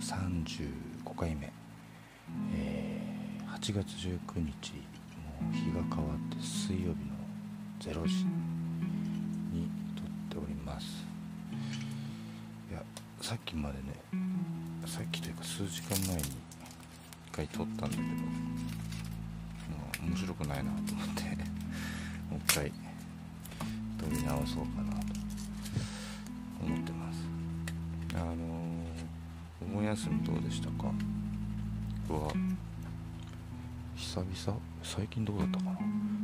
[0.00, 1.52] 35回目、
[2.54, 4.72] えー、8月19日
[5.40, 7.18] もう日が変わって水曜日の
[7.80, 8.24] 0時
[9.52, 11.06] に撮っております。
[12.70, 12.82] いや
[13.20, 13.94] さっきまでね
[14.86, 16.26] さっきというか数時間前に1
[17.32, 18.06] 回撮ったんだけども
[20.04, 21.22] う面白くないなと思って
[22.30, 22.72] もう一回
[23.98, 25.06] 撮り直そうかなと
[26.64, 27.18] 思ってます。
[28.14, 28.57] あの、
[29.70, 30.92] お盆休みどうでしたか？
[32.08, 32.32] 僕は
[33.94, 34.58] 久々。
[34.82, 35.72] 最近どうだったかな？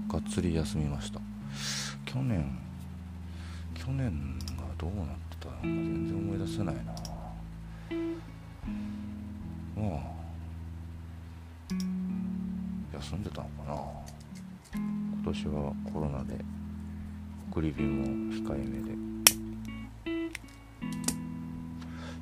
[0.09, 1.21] がっつり休みました。
[2.05, 2.59] 去年。
[3.75, 6.83] 去年がどうなってたのか全然思い出せないな。
[9.77, 10.15] まあ。
[12.95, 13.75] 休んでたのかな。
[14.75, 16.43] 今年はコロナで。
[17.51, 18.95] 送り火も控えめで。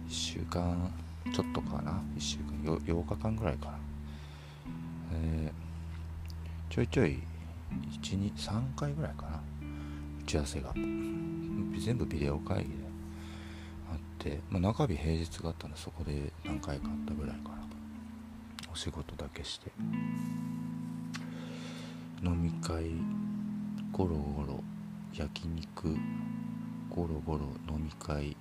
[0.08, 0.90] 1週間。
[1.30, 2.02] ちょっとかな。
[2.16, 2.76] 1週間。
[2.76, 3.78] 8, 日間ぐらいかな。
[5.14, 7.22] えー、ちょいちょい
[8.02, 9.42] 123回ぐらいかな。
[10.22, 10.72] 打ち合わせが。
[10.74, 12.74] 全部ビデオ会議で。
[13.92, 17.62] あって、まあ、中日平日があったんでそこで何回かあったぐらいかな。
[18.72, 19.70] お仕事だけして。
[22.24, 22.84] 飲み会
[23.92, 24.62] ゴロゴロ。
[25.12, 25.94] 焼肉
[26.88, 28.36] ゴロゴロ飲み会。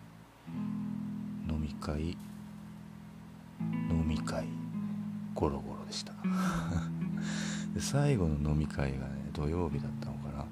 [1.50, 2.18] 飲み会。
[3.90, 4.46] 飲み会
[5.34, 6.14] ゴロゴロでした。
[7.74, 10.46] で最後の飲み会がね土曜日だったのかな。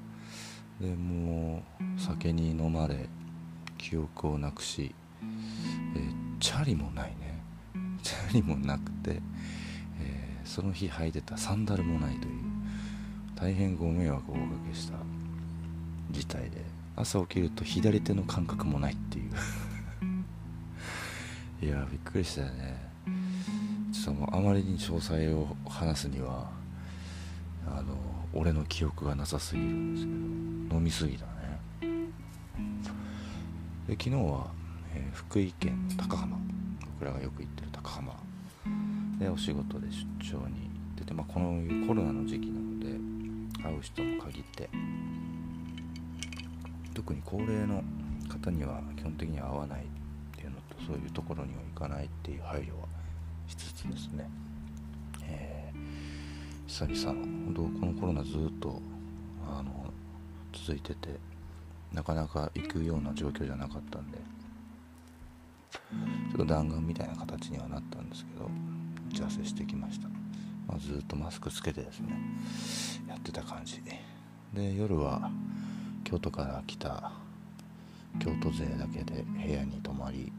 [0.80, 3.10] でもう酒に飲まれ
[3.78, 4.94] 記憶をなくし、
[6.40, 7.42] チャリもないね。
[8.02, 9.22] チャリもなくて、
[10.00, 12.34] えー、その日履いてたサンダルもないという
[13.36, 14.98] 大変ご迷惑をおかけした
[16.12, 16.64] 事態で
[16.96, 19.32] 朝起きると左手の感覚もないっていう。
[21.62, 22.89] いやびっくりしたよね。
[24.10, 26.50] ちょっとあまりに詳細を話すには
[27.68, 27.96] あの
[28.34, 31.30] 俺の記憶がなさすぎるんですけど飲みすぎだね。
[33.88, 34.48] で昨日は、
[34.96, 36.40] えー、福井県高浜
[36.98, 38.14] 僕らがよく行ってる高浜。
[39.20, 39.98] でお仕事で出
[40.32, 40.40] 張に行
[40.96, 42.88] ってて、まあ、このコロナの時期なので
[43.62, 44.70] 会う人も限って
[46.96, 47.84] 特に高齢の
[48.28, 49.86] 方には基本的には会わないっ
[50.36, 52.89] ていうのとそういうところには行かないっていう配慮は
[53.88, 54.30] ですね、
[55.24, 58.82] えー、久々の本当このコロナずっと
[59.48, 59.92] あの
[60.54, 61.20] 続いてて
[61.94, 64.18] なかなか行くような状況じゃなかったんで
[66.32, 68.50] ちょっと弾丸みたいな形にはなったんですけど
[69.12, 70.08] 打ち合わせしてきました、
[70.68, 72.10] まあ、ずっとマスクつけてですね
[73.08, 73.82] やってた感じ。
[74.54, 75.30] で夜は
[76.04, 77.12] 京都から来た
[78.20, 80.32] 京都勢だけで部屋に泊まり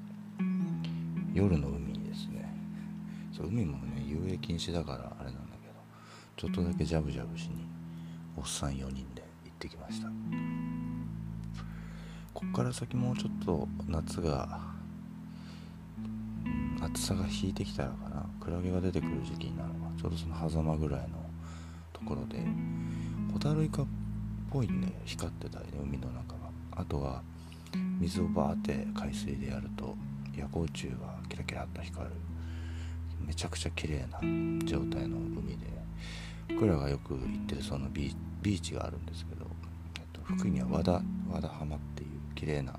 [1.32, 1.89] 夜の海
[3.40, 5.74] そう海もね遊泳禁止だからあれなんだけど
[6.36, 7.66] ちょっとだけジャブジャブしに
[8.36, 10.08] おっさん4人で行ってきました。
[12.34, 14.60] こっから先もうちょっと夏が、
[16.80, 18.24] 暑さが引いてきたらかな。
[18.40, 21.08] クラゲが出てくる時期になるのがちょうどその狭間ぐらいの
[21.92, 22.42] ところで
[23.32, 23.86] ホタルイカっ
[24.50, 27.22] ぽいね光ってたりね海の中があとは
[28.00, 29.94] 水をバーって海水でやると
[30.34, 32.12] 夜光虫がキラキラっと光る。
[33.26, 34.18] めちゃくちゃ綺麗な
[34.66, 35.66] 状態の海で
[36.48, 39.46] 僕らがよく行ってるそのビーチがあるんですけど、
[39.96, 42.74] えっと、福井には和田和田浜っていう綺麗な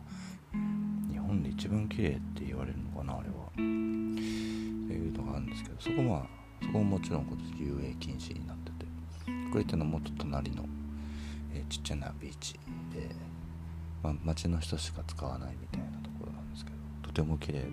[1.10, 3.36] 日本で一番綺麗って言われるのかなあれは。
[3.52, 6.28] っていうのがあるんですけどそこは
[6.62, 8.86] そこももちろん今年遊泳禁止になってて
[9.50, 10.66] 福井っていうのはもっと隣の、
[11.54, 12.56] えー、ちっちゃなビーチ
[12.94, 13.16] で、
[14.04, 17.70] まあ、町の人しか使わないみたいなところなんですけどとても綺麗で。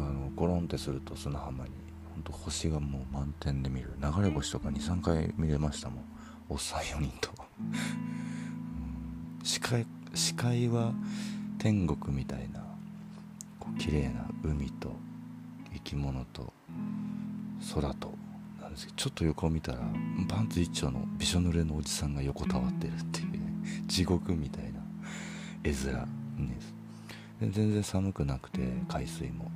[0.00, 1.70] あのゴロンってすると砂浜に
[2.12, 3.92] ほんと星がもう満点で見る。
[4.00, 6.04] 流れ星とか23回見れましたもん。
[6.48, 7.30] おっさん4人と。
[9.42, 10.92] 視界視界は
[11.58, 12.60] 天国みたいな
[13.58, 14.92] こう綺麗な海と
[15.72, 16.52] 生き物と
[17.74, 18.12] 空と。
[18.60, 19.78] なんですけどちょっと横を見たら
[20.28, 23.40] パンツ一丁のびしょ濡れのおじさんが横たわってるっていうね
[23.86, 24.80] 地獄みたいな
[25.62, 25.72] 絵
[26.36, 26.74] 面です。
[27.40, 29.50] 全然寒くなくて海水も。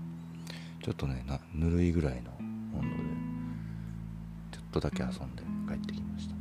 [0.85, 2.95] ちょっとねなぬるいぐらいの温度で
[4.53, 6.35] ちょっとだけ遊んで帰ってきました。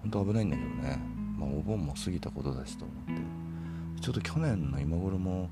[0.00, 0.98] 本当危ないんだけどね。
[1.36, 3.12] まあお盆も過ぎたことだしと思って。
[4.00, 5.50] ちょっと去年の今頃も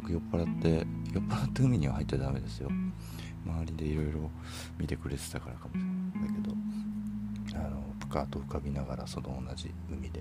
[0.00, 2.68] 僕酔っ払って酔っ払って海には入ってダメですよ。
[3.46, 4.28] 周りでいろいろ
[4.76, 5.82] 見てくれてたからかもしれ
[6.20, 10.20] ないだけどあのプカーと浮かびながらその同じ海で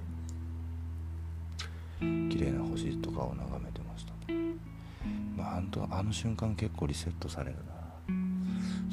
[2.00, 4.12] 綺麗な星とかを眺めてました。
[5.61, 7.73] まあ、あの瞬間結構リセットされるな。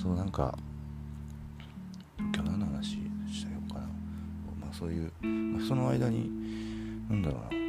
[0.01, 0.57] そうなんか
[2.19, 2.99] 今日何の話
[3.31, 3.87] したようかな。
[4.61, 6.31] まあそういう、まあ、その間に
[7.09, 7.61] なんだろうな。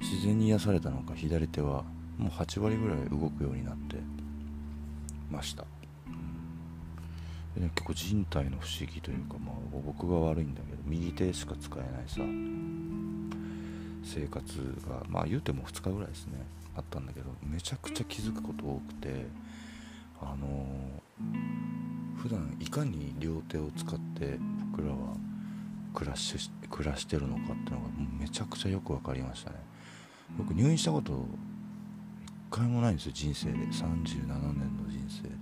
[0.00, 1.84] 自然に癒されたのか左手は
[2.18, 3.96] もう8割ぐらい動くようになって
[5.30, 5.64] ました、
[7.56, 12.20] うん、で、結構人体の不思議というか、まあ、僕が悪いんだけど右手しか使えないさ
[14.04, 16.34] 生活がまあ言うても2日ぐらいですね。
[16.76, 19.26] あったんだけどめちゃくちゃ気づくこと多くて
[20.20, 24.38] あのー、普段いかに両手を使って
[24.72, 25.14] 僕らは
[25.92, 27.88] 暮らし暮らしてるのかっていうのが
[28.18, 29.56] めちゃくちゃよく分かりましたね。
[30.36, 31.16] 僕入院したこと1
[32.50, 33.58] 回もないんですよ人生で。
[33.58, 35.34] 37年の人生で。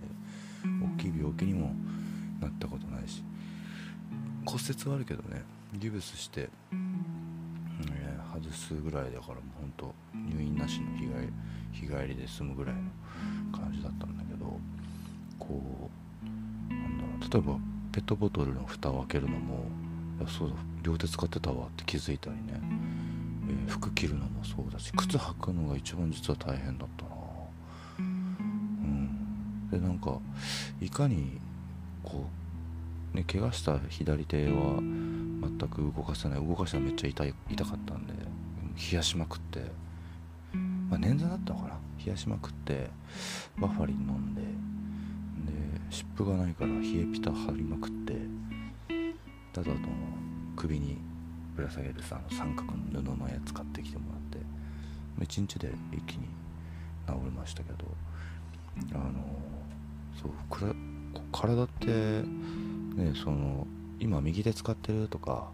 [0.85, 1.75] 大きい病気にも
[2.41, 3.23] なったことないし。
[4.45, 5.43] 骨折はあるけどね
[5.75, 6.51] ギブスして、
[8.35, 11.33] 外すぐらいだからもうほんと入院なしの日帰り
[11.73, 12.83] 日帰りで済むぐらいの
[13.57, 14.59] 感じだったんだけど
[15.39, 15.91] こ
[16.71, 17.59] うなんだろう例えば
[17.93, 19.65] ペットボトルの蓋を開けるのも
[20.21, 22.61] いやそうだ両手使ってたわって気づいたりね、
[23.49, 27.11] えー、服着るのもそうだし靴履くのが一番実は大変だったな。
[27.99, 29.69] うん。
[29.71, 30.19] でなんか
[30.81, 31.39] いかに
[32.03, 32.27] こ
[33.15, 34.81] うね怪我した左手は
[35.43, 38.15] 全く動かせない動かしたらめっちゃ痛い痛かったんで
[38.91, 39.61] 冷やしまくって
[40.89, 41.75] まあ捻挫だったのかな？
[42.05, 42.91] 冷やしまくって
[43.59, 44.47] バファリン飲んでで
[45.91, 48.17] 湿布がないから冷えピタ貼りまくって
[49.53, 49.77] ただの
[50.57, 50.99] 首に
[51.55, 54.39] ぶら下げるさ三角の布のやつ買ってきてもらって
[55.25, 56.29] 1日で一気に
[57.07, 57.85] 治りましたけど
[58.95, 59.13] あの
[60.21, 60.33] そう
[61.31, 63.67] 体ってねその
[64.03, 65.51] 今右手使ってるとか、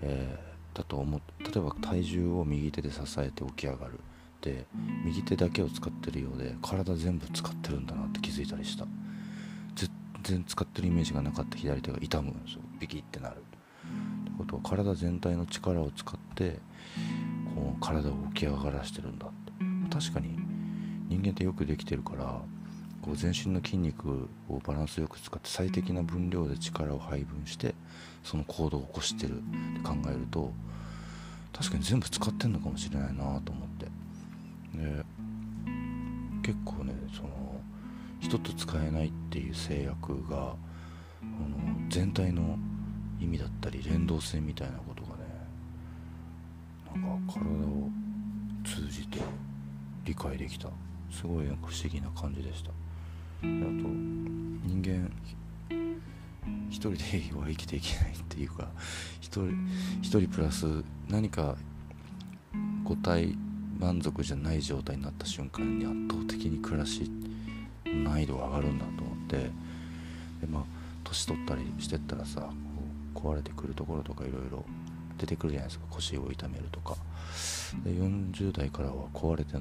[0.00, 4.00] えー、だと思例えば体重を右手で支えて起き上がる
[4.40, 4.66] で
[5.04, 8.86] 右手だけを使ってるようで体全部使ってるんだなって気づいたりした。
[10.22, 11.56] 全然使ってるイメージがなかった。
[11.56, 12.60] 左手が痛むんですよ。
[12.78, 13.36] ビキってなる。
[13.36, 16.60] ってことは体全体の力を使って
[17.54, 19.52] こう体を起き上がらしてるんだって。
[19.92, 20.38] 確かに
[21.08, 22.40] 人間ってよくできてるから
[23.02, 27.74] こう全身の筋肉をバランスよく使って最適な分量で力を配分して
[28.22, 30.52] その行動を起こしてるって考えると
[31.52, 33.86] 確かに全部使ってんのかもしれないなと思って。
[34.76, 35.04] で
[36.42, 37.60] 結構ねその
[38.20, 40.56] 人と使えないっていう制約がの
[41.88, 42.58] 全体の
[43.20, 45.24] 意味だったり連動性みたいなことがね
[46.94, 47.90] なんか体を
[48.64, 49.18] 通じて
[50.04, 50.68] 理解できた。
[51.12, 52.70] すごい不思議な感じでした。
[53.42, 55.10] あと人間
[56.70, 56.96] 一人で
[57.38, 58.68] は生きていけないっていうか
[59.20, 59.50] 一人
[60.00, 60.66] 一人プラス
[61.08, 61.56] 何か
[62.84, 63.36] 個体
[63.78, 67.10] 満足じゃない状態になった瞬間に圧倒的に暮らし
[67.84, 69.50] 難易度が上がるんだと思ってで
[70.48, 70.62] まあ
[71.04, 72.50] 年取ったりしてったらさ
[73.14, 74.64] こう壊れてくるところとかいろいろ
[75.18, 75.86] 出てくるじゃないですか。
[75.90, 76.96] 腰を痛めるとか。
[77.84, 79.56] で40代からは壊れて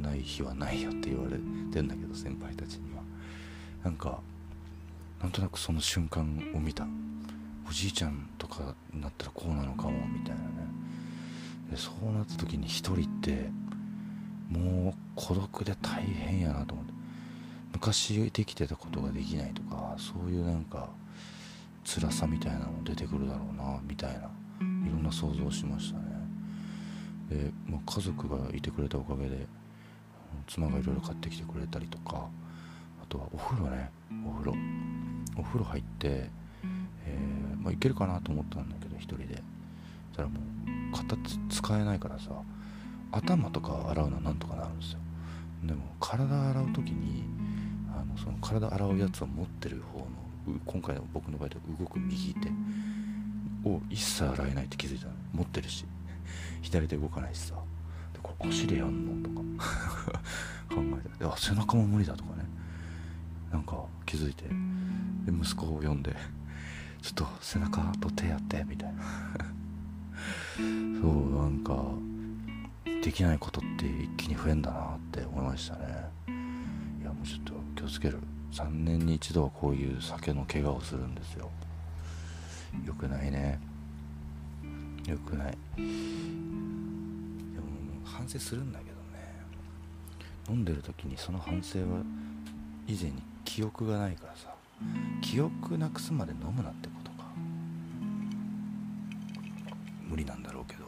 [0.00, 1.38] ない日はないよって言われ
[1.72, 3.02] てんだけど先輩たちには。
[3.84, 4.20] なんか
[5.20, 6.22] なんとなくその瞬間
[6.54, 6.86] を見た。
[7.68, 10.48] おじいちゃんとかになったらこうなのかもみたいなね。
[11.70, 13.50] でそうなった時に一人って
[14.48, 16.92] もう孤独で大変やなと思って。
[17.72, 20.88] 昔できてたことができないとかそういうなんか
[21.84, 24.30] 辛さみたいなのも出てくるだろうなみたいな。
[24.86, 26.04] いろんな想像しましたね。
[27.28, 29.46] で、まあ、家族がいてくれたおかげで
[30.46, 32.28] 妻がいろいろ買ってきてくれたりとか
[33.08, 33.90] あとはお風呂ね。
[34.26, 34.56] お風呂。
[35.38, 36.30] お風呂入って、
[37.04, 39.36] えー、まあ、いけるかなと思ったんだけど1人で。
[39.36, 40.40] そしたらも
[40.92, 41.16] う肩
[41.48, 42.30] 使えないからさ
[43.12, 44.98] 頭とか洗うのはなんとかなるんですよ。
[45.64, 47.24] でも体洗う時に
[47.92, 50.06] あのその体洗うやつを持ってる方の
[50.64, 52.48] 今回の僕の場合で動く右手
[53.68, 55.12] を一切洗えないって気づいたの。
[55.32, 55.84] 持ってるし。
[56.62, 57.54] 左手動かないしさ。
[58.14, 59.44] でこれ腰でやんのとか。
[60.74, 61.24] 考えて。
[61.24, 62.44] あ背中も無理だとかね。
[63.56, 66.14] なんか気づいてで息子を呼んで
[67.00, 69.02] ちょっと背中と手やってみたいな。
[71.00, 71.74] そうなんか
[73.02, 76.04] できないことって一気に増えんだなって思いましたね。
[77.00, 78.18] いやもうちょっと気をつける。
[78.52, 81.50] 3年に一度はこういう酒の怪我をするんですよ。
[82.84, 83.58] よくないね。
[85.06, 85.56] よくない。
[85.76, 85.86] でも
[88.04, 88.96] 反省するんだけどね。
[90.50, 92.02] 飲んでる時にその反省は
[92.86, 94.54] 以前に記憶がないからさ。
[95.22, 97.24] 記憶なくすまで飲むなってことか。
[100.06, 100.84] 無理なんだろうけど。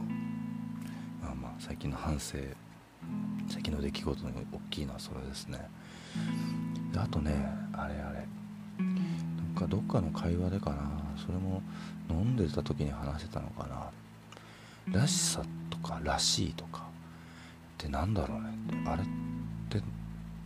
[1.22, 2.36] まあまあ最近の反省
[3.48, 5.70] 最近の出来事の大きいのはそれですね。
[6.92, 7.32] であとね
[7.72, 8.26] あれあれ。
[8.78, 10.76] なんかどっかの会話でかな。
[11.16, 11.62] それも
[12.10, 15.00] 飲んでた時に話してたのかな。
[15.00, 16.80] らしさとからしいとか。
[16.80, 16.82] っ
[17.78, 18.48] てなんだろうね。
[18.86, 19.27] あれって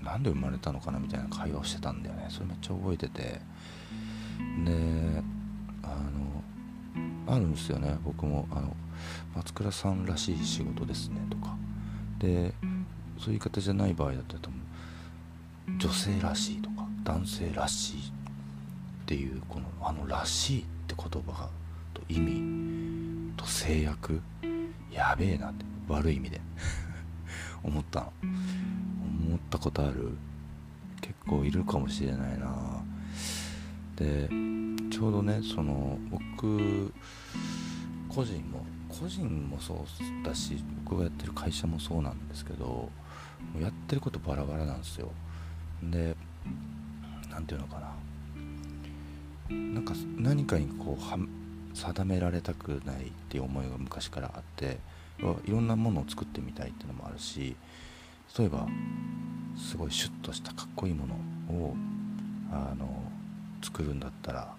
[0.04, 2.26] 何で生まれたのかなみたいな会話をしてたんだよね。
[2.28, 3.22] それめっちゃ覚えてて。
[4.64, 5.22] で
[5.82, 7.98] あのあるんですよね。
[8.04, 8.76] 僕もあの
[9.34, 11.56] 松倉さんらしい仕事ですねとか。
[12.18, 12.54] で
[13.18, 14.40] そういう言い方じゃない場合だったら
[15.78, 18.02] 女性らしいとか男性らしいっ
[19.06, 21.48] ていうこのあの「らしい」って言葉が
[21.94, 24.20] と意味と制約。
[24.92, 26.40] やべえなって悪い意味で。
[27.62, 28.12] 思ったの。
[29.32, 30.10] 思ったことある。
[31.00, 32.82] 結構いるかもしれないな。
[33.96, 34.28] で
[34.90, 36.92] ちょうどねその僕
[38.08, 39.78] 個人も個人もそう
[40.24, 42.90] だし僕がやってる会社もそうなんですけど
[43.60, 45.10] やってることバラバラなんですよ。
[45.82, 46.16] で
[47.30, 47.92] 何て言うのかな。
[49.54, 51.18] なんか何かにこうは
[51.74, 54.78] 定められたくないっていう思いが昔からあって
[55.46, 57.56] いろんなものを作ってみたいっていうのもあるし
[58.38, 58.66] 例えば
[59.56, 61.14] すごいシュッとしたかっこいいもの
[61.54, 61.76] を
[62.50, 62.86] あの
[63.62, 64.54] 作るんだったら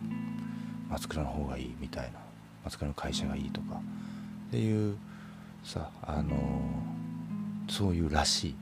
[0.90, 2.20] 松倉の方がいいみたいな
[2.64, 3.82] 松倉の会社がいいとか
[4.48, 4.96] っていう
[5.64, 6.36] さあの
[7.70, 8.56] そういうらしい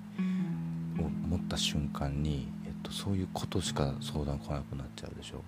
[1.01, 5.41] を持った瞬間に、えっと、そういうことしか相談来なくなっちゃうでしょ。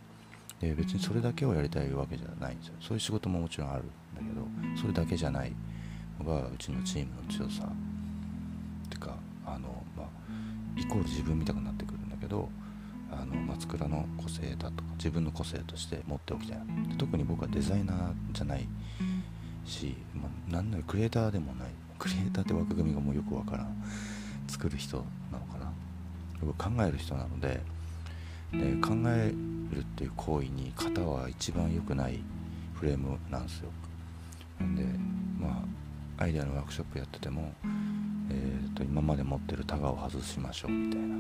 [0.60, 2.74] で別にそれだけをやりたいわけじゃないんですよ。
[2.82, 5.54] そういう仕事ももちろんあるんだけどそれだけじゃない
[6.20, 7.70] のがうちのチームの強さ。
[9.46, 10.08] あの、まあ、
[10.80, 12.50] イコール自分みたくなってくるんだけど
[13.12, 16.60] あの松倉の個性だとか自分の個性として持っておきたい
[16.98, 18.68] 特に僕はデザイナーじゃない
[19.66, 21.68] し、まあ、何ならクリエイターでもない。
[22.00, 23.84] クリエイターって枠組みがもうよくわからん。
[24.48, 24.98] 作る人
[25.32, 25.66] なのかな。
[26.46, 27.62] よく考える人なので
[28.52, 29.34] で考え
[29.72, 32.20] るっていう行為に型は一番良くない
[32.74, 33.70] フレームなんですよ。
[34.60, 34.84] なんで
[35.40, 35.64] ま
[36.20, 37.54] あアイデアのワークショップやってても、
[38.30, 41.16] えーと、今まで持ってるタガを外しましょうみたいな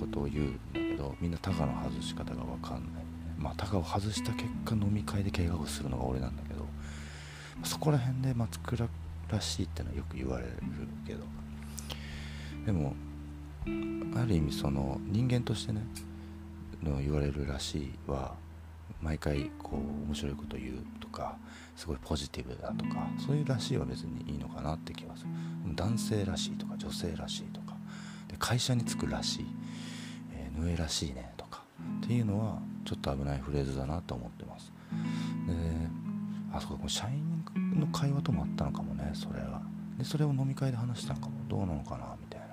[0.00, 3.04] ことを言うんだけどみんなタガの外し方が分かんない、
[3.38, 6.66] まあタガを外した結果飲み会で怪我をするのが俺なんだけど
[7.64, 8.88] そこら辺で松倉
[9.30, 10.52] らしいってのはよく言われる
[11.06, 11.20] けど
[12.66, 12.94] でも
[14.16, 15.84] ある意味その人間としてね
[16.82, 18.34] の言われるらしいは
[19.00, 21.36] 毎回こう面白いこと言うとか
[21.76, 25.30] すごいポジティブだとかそういうらしいは別にいいのかなって気がする。
[25.74, 27.76] 男性らしいとか女性らしいとか。
[28.28, 29.46] で会社に就くらしい、
[30.34, 31.62] えー、ぬえらしいねとか。
[32.04, 34.72] っていうのはちょっと危ないフレーズだなと思ってます。
[35.46, 35.54] で
[36.52, 37.44] あそこ社員
[37.78, 39.62] の会話ともあったのかもねそれは。
[39.98, 41.32] でそれを飲み会で話したのかも。
[41.48, 42.46] どうなのかなみたいな。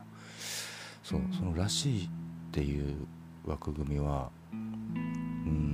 [1.03, 2.10] そうその「らしい」っ
[2.51, 3.08] ていう
[3.46, 5.69] 枠組みはうん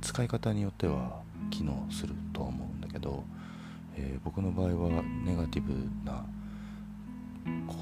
[0.00, 3.24] 使い方によっては機能すると思うんだけど、
[3.96, 5.72] えー、僕の場合はネガティブ
[6.04, 6.24] な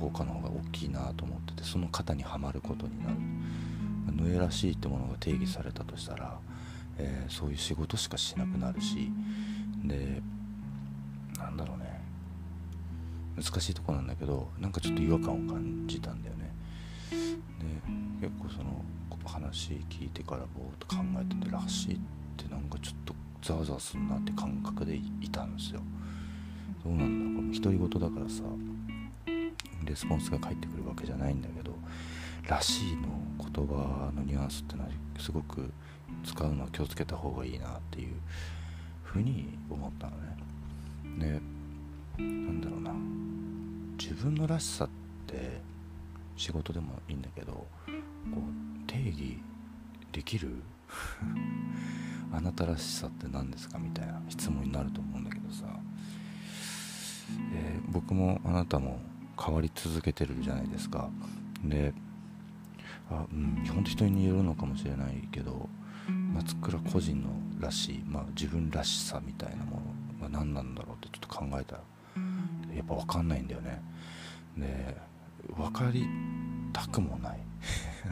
[0.01, 3.17] 効果の方が大きいなと思っててその型にはまることになる。
[4.11, 6.39] ぬえらしいってものが定義されたとしたら、
[6.99, 9.11] えー、そういう仕事しかしなくなるし
[9.85, 10.21] で
[11.39, 11.99] なんだろうね。
[13.37, 16.53] 難しいとこなんだけどなんかちょっと違和感を感じたんだよね。
[18.21, 18.85] で結構その
[19.28, 21.99] 話聞いてからぼーっと考えててらしいっ
[22.37, 25.80] てなんかちょっとザワザワすんなって感覚でいたんですよ。
[26.85, 28.42] どうなんだろうこれ独り言だからさ
[29.85, 31.75] レスポンスが返ってくるわけじゃないんだけど
[32.49, 33.08] 「らしい」の
[33.38, 35.73] 言葉のニュアンスってのはすごく
[36.25, 38.14] 使うのは気をつけた方がいいなっていう
[39.02, 40.16] ふうに思ったの
[41.18, 41.40] ね。
[42.18, 42.92] でなんだろうな。
[43.99, 44.98] 自分のらしさって
[46.38, 49.38] 仕事でもいいんだけどこう定義
[50.12, 50.62] できる？
[52.33, 55.64] あなたらしさって何ですかみたいな質問になると思うんだけどさ、
[57.52, 59.00] えー、僕もあなたも
[59.42, 61.09] 変わり続けてるじゃないですか。
[61.64, 61.92] で
[63.11, 65.68] あ、うん、本当人によるのかもしれないけど
[66.35, 67.30] 松倉個人の
[67.61, 69.83] らしい、まあ、自分らしさみたいなも
[70.21, 71.83] のが何なんだろうってちょっと考えたら
[72.75, 73.83] やっぱ分かんないんだよね。
[74.57, 74.97] で
[75.57, 76.07] 分かり
[76.73, 77.38] たくもない。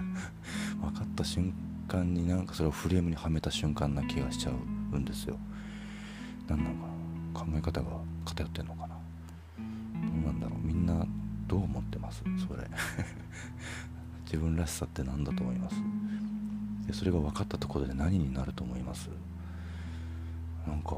[0.81, 1.53] 分かった瞬
[1.89, 4.51] 間になんかそれをフレームにはめた瞬間な気がしちゃ
[4.93, 5.39] うんですよ。
[6.49, 6.87] 何なのかな。
[7.41, 7.89] 考え方が
[8.25, 8.95] 偏ってんのかな。
[8.95, 9.01] ど
[10.23, 10.67] うなんだろう。
[10.67, 11.07] みんな
[11.47, 12.23] どう思ってます？
[12.49, 12.69] それ。
[14.25, 15.77] 自分らしさって何だと思います？
[16.87, 19.09] でそれが分かったところで何になると思います？
[20.67, 20.97] なんか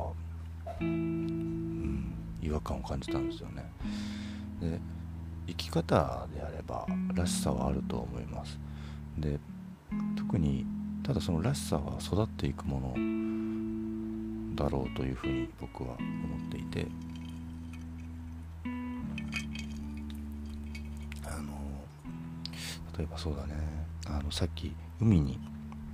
[0.81, 3.71] うん違和感を感じたんですよね。
[4.61, 4.81] で
[5.49, 8.59] 生き方であればらしさはあると思います。
[9.17, 9.41] で
[10.17, 10.67] 特に
[11.03, 16.87] ただそのらしさは育っていくものだろうというふうに僕は思っていて。
[21.25, 21.53] あの
[22.97, 23.55] 例えばそうだね。
[24.07, 25.39] あのさっき海に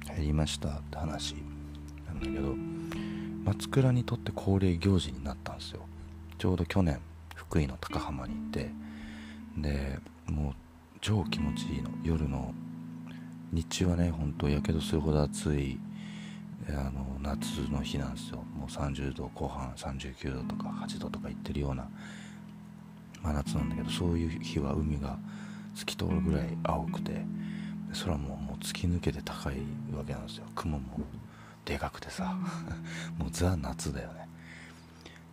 [0.06, 1.36] 入りましたって話。
[2.06, 2.54] なんだけど
[3.44, 5.86] 松倉にとって恒例行事になったんですよ。
[6.38, 7.00] ちょうど去年
[7.36, 8.70] 福井の高浜に行って。
[9.56, 10.54] でもう
[11.00, 11.90] 超気持ちいいの。
[12.02, 12.52] 夜の。
[13.52, 15.78] 日中はねほんとやけどするほど暑い。
[16.68, 18.38] あの夏の日なんですよ。
[18.56, 21.88] もう30度後半39度とか8度とかいってるような。
[23.22, 25.18] 真夏なんだけどそういう日は海が
[25.74, 27.24] 透き通るぐらい青くて。
[28.02, 29.54] 空ももう突き抜けて高い
[29.96, 30.44] わけなんですよ。
[30.54, 30.84] 雲も
[31.64, 32.36] でかくてさ。
[33.16, 34.28] もうザ夏だよね。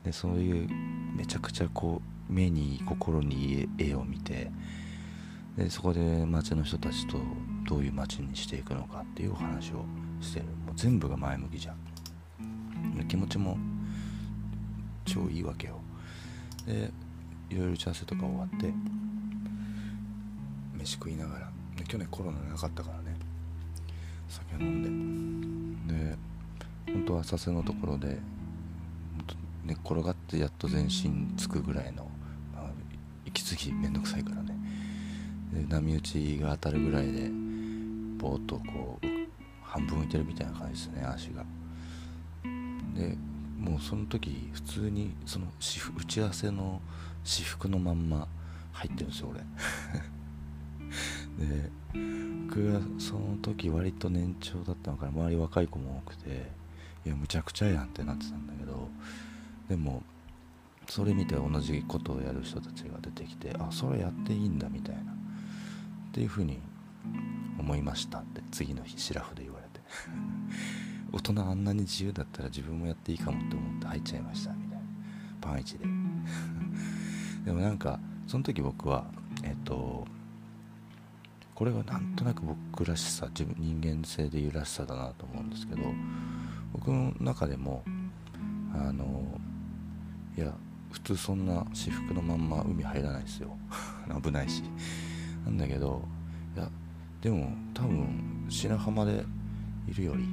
[0.03, 0.69] でそういう
[1.15, 4.51] めちゃくちゃこう目に心に絵を見て
[5.57, 7.17] でそこで町の人たちと
[7.67, 9.85] どういう街にしていくのかっていうお話を
[10.21, 10.45] してる。
[10.65, 11.77] もう全部が前向きじゃん。
[13.07, 13.57] 気持ちも
[15.05, 15.79] 超いいわけよ。
[16.65, 16.91] で
[17.49, 18.73] いろいろ打ち合わせとか終わって
[20.73, 21.51] 飯食いながら。
[21.87, 23.17] 去年コロナなかったからね。
[24.29, 25.93] 酒飲んで。
[25.93, 26.17] で
[26.93, 28.17] 本当は浅瀬のところで
[29.65, 32.09] 寝っ転がってやっと全身つくぐらいの、
[32.53, 32.71] まあ、
[33.25, 34.57] 息継ぎめんどくさいからね。
[35.53, 37.29] で波打ちが当たるぐらいで
[38.17, 39.05] ぼーっとこう
[39.63, 41.45] 半分浮いてるみたいな感じですね足が。
[42.95, 43.17] で
[43.59, 45.47] もうその時普通にその
[45.97, 46.81] 打ち合わせの
[47.23, 48.27] 私服のまんま
[48.71, 49.41] 入ってるんですよ俺。
[51.45, 51.69] で
[52.51, 56.51] 僕がその時割と年長だったのから周り若い子も多くて
[57.05, 58.89] いやむちゃくちゃやんってなってたんだけど
[59.71, 60.03] でも
[60.89, 65.05] それ見て同じことをやる人たちが出てきてあそれやっていいんだみたいなっ
[66.11, 66.59] ていうふうに
[67.57, 69.79] 思いましたって次の日シラフで言われて。
[71.13, 74.83] 大人あんなに自由だったら自分もやっていいかもって思って入っちゃいましたみたいな。
[75.39, 75.85] パンイチで。
[77.45, 79.05] でもなんかその時僕は
[79.43, 80.05] えっと
[81.55, 85.81] これがなんとなく僕らしさ自分人間性でいうらしさだなと思うんですけど
[86.73, 87.83] 僕の中でも
[88.73, 89.39] あの
[90.37, 90.53] いや
[90.91, 93.55] 普通そんな私服のまんま海入らないですよ。
[94.23, 94.63] 危ないし。
[95.45, 96.01] なんだけど
[96.55, 96.69] いや
[97.21, 99.23] でも多分白浜で
[99.87, 100.25] いるより、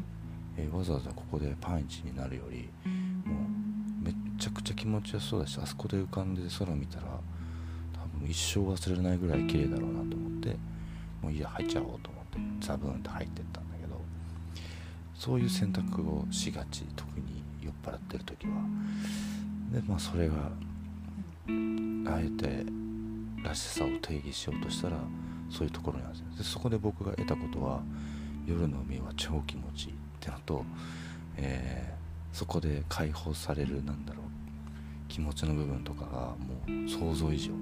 [0.56, 2.68] えー、わざわざここでパンイチになるより
[3.24, 3.34] も
[4.02, 7.06] うめっちゃくちゃ気持ちよさそうだしあそこで浮かんで空見たら
[7.92, 10.56] 多分一生忘れないぐらい綺麗だろうなと思って
[11.22, 12.24] もういいや入っちゃおうと思っ
[12.60, 14.00] てザブーンって入ってったんだけど
[15.14, 18.52] そういう選択をしがち特に酔っ払ってる時は
[19.72, 22.64] でまあそれがあえて
[23.42, 24.96] らしさを定義しようとしたら
[25.50, 26.26] そういうところなんですよ。
[26.38, 27.82] でそこで僕が得たことは
[28.46, 30.64] 夜の海は超気持ちいいってのと、
[31.36, 34.24] えー、そこで解放されるなんだろう
[35.08, 37.52] 気持ちの部分とかがもう想像以上。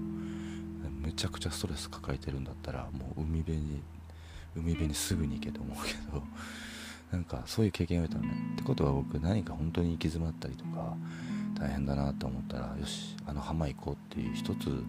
[1.06, 3.80] めちゃくちゃストレス抱えてるんだったらもう海辺に
[4.56, 6.22] 海辺にすぐに行けと思うけど
[7.12, 8.34] なんかそういう経験を得たのね。
[8.54, 10.96] ってことは僕何か本当に行き詰まったりとか
[11.58, 14.84] 大変だなと思ったらよしあの浜行こうっていう一つ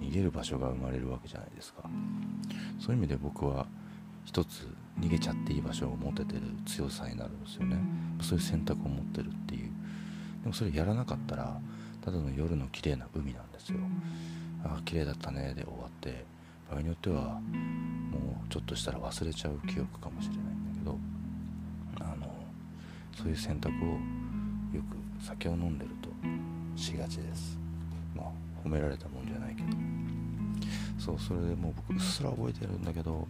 [0.00, 1.82] 逃げる場所が生まれるわけじゃないですか。
[2.78, 3.66] そういう意味で僕は
[4.24, 4.68] 一つ
[5.00, 7.76] 逃げちゃっていい場所を持ててる強さになるんですよね。
[8.20, 9.70] そういう選択を持ってるっていう。
[10.42, 11.60] でもそれやらなかったら
[12.00, 13.78] ただの夜の綺麗な海なんですよ。
[14.64, 15.54] ああ綺麗だったね。
[15.54, 16.24] で終わって。
[16.70, 17.40] 場合によっては
[18.10, 20.98] もうちょっとしたら忘れちゃう記憶かもしれないんだけど
[22.00, 22.34] あの
[23.14, 23.88] そういう選択を
[24.74, 26.01] よく酒を飲んでる。
[26.76, 27.58] しがちです。
[28.14, 28.26] まあ
[28.64, 29.68] 褒められたもんじゃないけど。
[30.98, 33.26] そうそれでもう僕うっすら覚えてるんだけど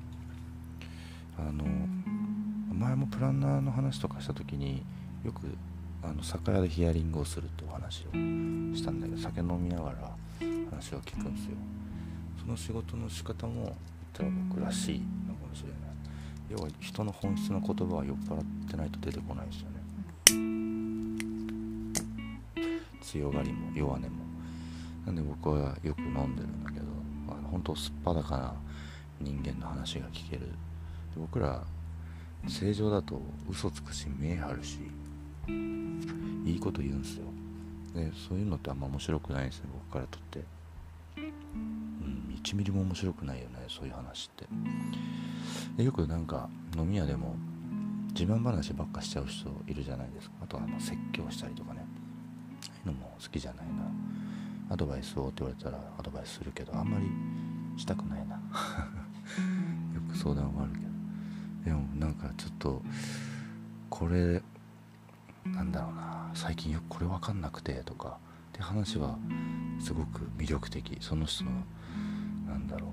[1.39, 1.65] あの
[2.75, 4.85] 前もプランナーの話とかした時に
[5.25, 5.47] よく
[6.03, 8.13] あの酒屋でヒアリングをするってお話を
[8.77, 9.97] したんだけど酒飲みながら
[10.71, 11.53] 話を聞くんですよ。
[12.41, 13.75] その仕事の仕方も言っ
[14.13, 15.79] たら僕らしいのかもしれない。
[16.51, 19.82] 要は人の本質の言葉は酔っ払ってないと出てこないですよね。
[23.03, 24.09] 強がりも弱音も。
[25.07, 26.87] なんで僕はよく飲んでるんだけど
[27.29, 28.55] あの本当すっぱだかな
[29.21, 30.49] 人間の話が聞ける。
[31.17, 31.63] 僕ら
[32.49, 34.79] 正常だと嘘つくし見え張るし
[36.45, 37.25] いいこと言うんすよ。
[37.95, 40.45] でそういうのってあんま面白くないんですよ僕からとって。
[41.17, 44.47] うん1ミリも面白くないよねそういう話って。
[45.77, 47.37] でよくなんか飲み屋でも
[48.15, 50.37] 自慢話ばっかしちゃう人いるじゃないですか。
[50.43, 51.82] あとはあの説教したりとかね
[52.87, 53.73] いうのも好きじゃないな。
[54.71, 57.07] アドバイスをって言われたらアドバイスするけどあんまり
[57.81, 58.37] したくないな。
[58.37, 58.43] よ
[60.11, 60.85] く相談はあるけど。
[61.65, 62.83] でもなんかちょっと
[63.91, 64.43] これ
[65.45, 66.31] なんだろうな。
[66.35, 68.19] 最近よくこれ分かんなくてとか。
[68.53, 69.17] って話は
[69.81, 70.99] すごく魅力的。
[71.01, 71.51] その人の
[72.47, 72.91] なんだろう。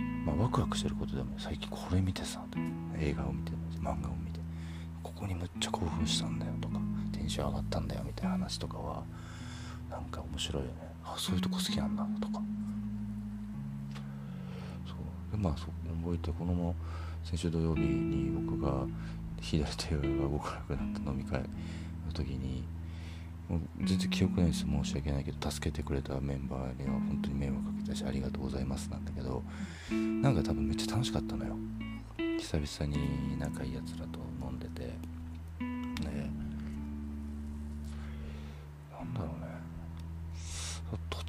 [0.00, 0.24] うん。
[0.26, 2.44] まあワクワクしてることでも最近これ見てさ
[2.98, 4.40] 映画を見て漫画を見て
[5.02, 6.78] ここにむっちゃ興奮したんだよとか。
[7.07, 9.04] テンション上がったんだよみたいな話とかは
[9.90, 10.74] なんか面白いよね。
[11.04, 12.42] あそういうとこ好きなんだとか。
[14.86, 15.36] そう。
[15.36, 15.68] でまあそう
[16.02, 16.74] 覚えてこの
[17.24, 18.86] 先週土曜日に僕が
[19.40, 22.64] 左手が動かなくなった飲み会の時に
[23.48, 24.60] もう全然記憶ないです。
[24.60, 29.42] 申し訳ないけど助けてくれたメンバーには本当に迷惑かけたしありがとうございますなんだけど
[29.90, 31.56] なんか多分めっちゃ楽しかったのよ。
[32.38, 34.20] 久々に仲いいやつらと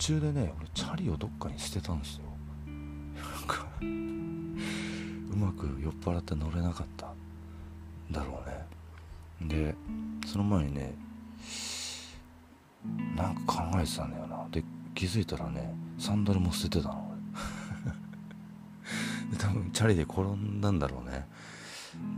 [0.10, 2.24] 中でね俺チャリをどっかに捨てたんですよ。
[2.66, 3.86] なんかう
[5.36, 7.14] まく酔っ払って乗れなかった
[8.10, 8.42] だろ
[9.40, 9.66] うね。
[9.66, 9.76] で
[10.26, 10.96] その前にね
[13.16, 14.48] なんか考えてたんだよな。
[14.50, 14.64] で
[14.96, 17.16] 気づいたらねサンダルも捨ててたの
[19.30, 21.28] で多分チャリで転んだんだろうね。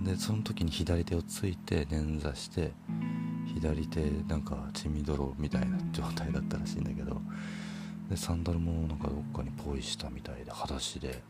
[0.05, 2.71] でその時に左手をついて捻挫して
[3.53, 7.21] 左手なんか血みどろみたいな状態だったらしいんだけど。
[8.11, 11.07] でサンダルもなんかどっかにポイしたみたいで裸足で。
[11.07, 11.23] で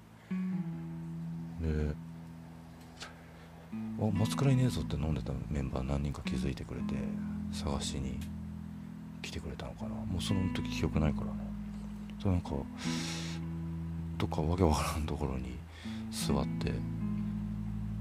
[3.71, 6.95] あ松倉いねえぞって飲んでたメンバー何人か気づいてくれて
[7.53, 8.19] 探しに
[9.21, 9.89] 来てくれたのかな。
[9.89, 11.31] もうその時記憶ないからね。
[12.19, 12.49] そなんか
[14.17, 15.59] どっかわけわからんところに
[16.09, 16.73] 座って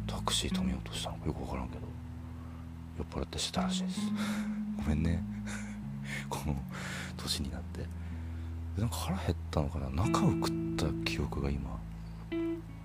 [0.06, 1.82] タクシー止めようとしたのかよくわからんけど
[2.96, 4.00] 酔っ払ってしたらしいです。
[4.78, 5.22] ごめんね。
[6.30, 6.56] この
[7.18, 7.84] 年になって
[8.88, 9.90] 腹減ったのかな。
[9.90, 11.78] 中を食った記憶が今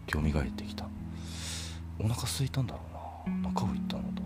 [0.08, 0.88] 蘇ってきた。
[2.00, 2.82] お腹空いたんだろ
[3.28, 3.50] うな。
[3.50, 4.22] 中を行ったのと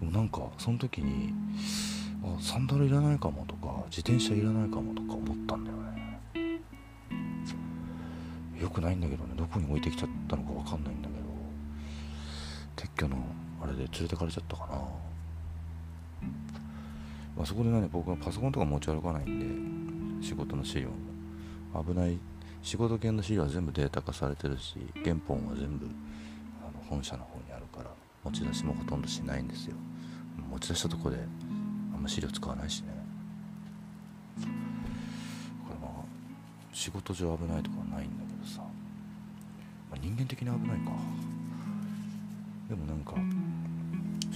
[0.00, 1.32] でもなんかその時に
[2.22, 6.60] あサンダルいらないかもとか自転車いらないかもとか思ったんだよね。
[8.60, 9.34] よくないんだけどね。
[9.36, 11.28] どこに置いてきちゃったのか分かんないんだけど。
[12.78, 13.16] 撤去の
[13.60, 14.74] あれで連れてかれちゃったかな、
[17.36, 19.77] まあ、そこでね僕はパソコンとか持ち歩かないんで
[20.20, 21.82] 仕事の資料も。
[21.84, 22.18] 危ない。
[22.62, 25.86] 仕事系の資料は全部データ化されてるし原本は全部
[26.60, 27.90] あの本社の方にあるから
[28.24, 29.76] 持ち出しもほとんどしないんですよ。
[30.50, 31.18] 持ち出したとこで
[31.94, 32.88] あんま資料使わないしね。
[34.40, 35.90] これまあ
[36.72, 38.60] 仕事上危ないとかはないんだけどさ、
[39.90, 40.90] まあ、人間的に危ないか。
[42.68, 43.14] でもなんか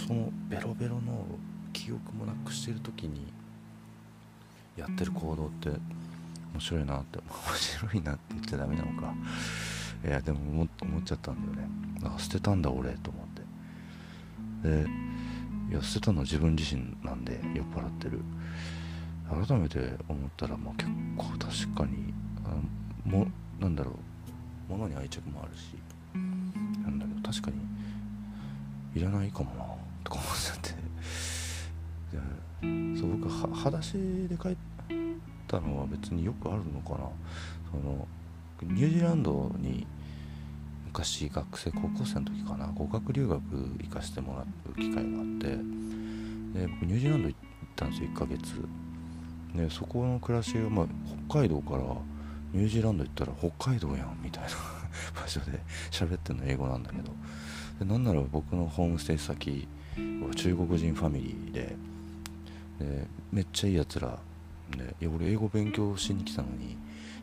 [0.07, 1.27] そのベロベロの
[1.73, 3.33] 記憶もなくしてる時に
[4.77, 5.69] やってる行動って
[6.53, 9.15] 面白いなって面白いなって言っちゃダメなのか。
[10.05, 11.73] いやでも思思っちゃったんだよね。
[12.05, 13.27] あ捨てたんだ俺と思っ
[14.63, 14.85] て。
[14.85, 14.91] で
[15.71, 18.21] いや捨てたのは自分自身なんで酔っ払ってる。
[19.47, 22.13] 改めて思ったら、まあ、結構確かに
[22.45, 23.27] あも
[23.61, 23.95] なんだろう。
[24.69, 25.77] 物に愛着もあるし。
[26.15, 27.57] なんだけど確かに
[28.95, 29.65] いらないかもな
[30.05, 30.32] とか思
[32.13, 32.23] っちゃっ
[32.95, 33.95] てそう僕は裸足
[34.29, 34.57] で帰っ
[35.49, 37.09] たのは別によくあるのかな。
[37.71, 38.07] その
[38.63, 39.87] ニュージーランドに
[40.87, 42.67] 昔学生高校生の時かな。
[42.67, 45.47] 語学留学行かせてもらう機会があって。
[46.59, 47.39] で僕ニュージーランド行っ
[47.75, 48.41] たんですよ1ヶ月。
[49.55, 50.87] でそこの暮らしが、まあ、
[51.29, 51.83] 北海道から
[52.53, 54.51] ニュージーランド行ったら北海道やんみたいな
[55.21, 57.13] 場所で喋ってるの英語なんだけど。
[57.79, 61.77] でなんなら僕のホームステイ先は中国人ファミリーで
[62.79, 64.19] でめっちゃいいやつら
[64.77, 66.77] でいや俺英語勉強しに来たのに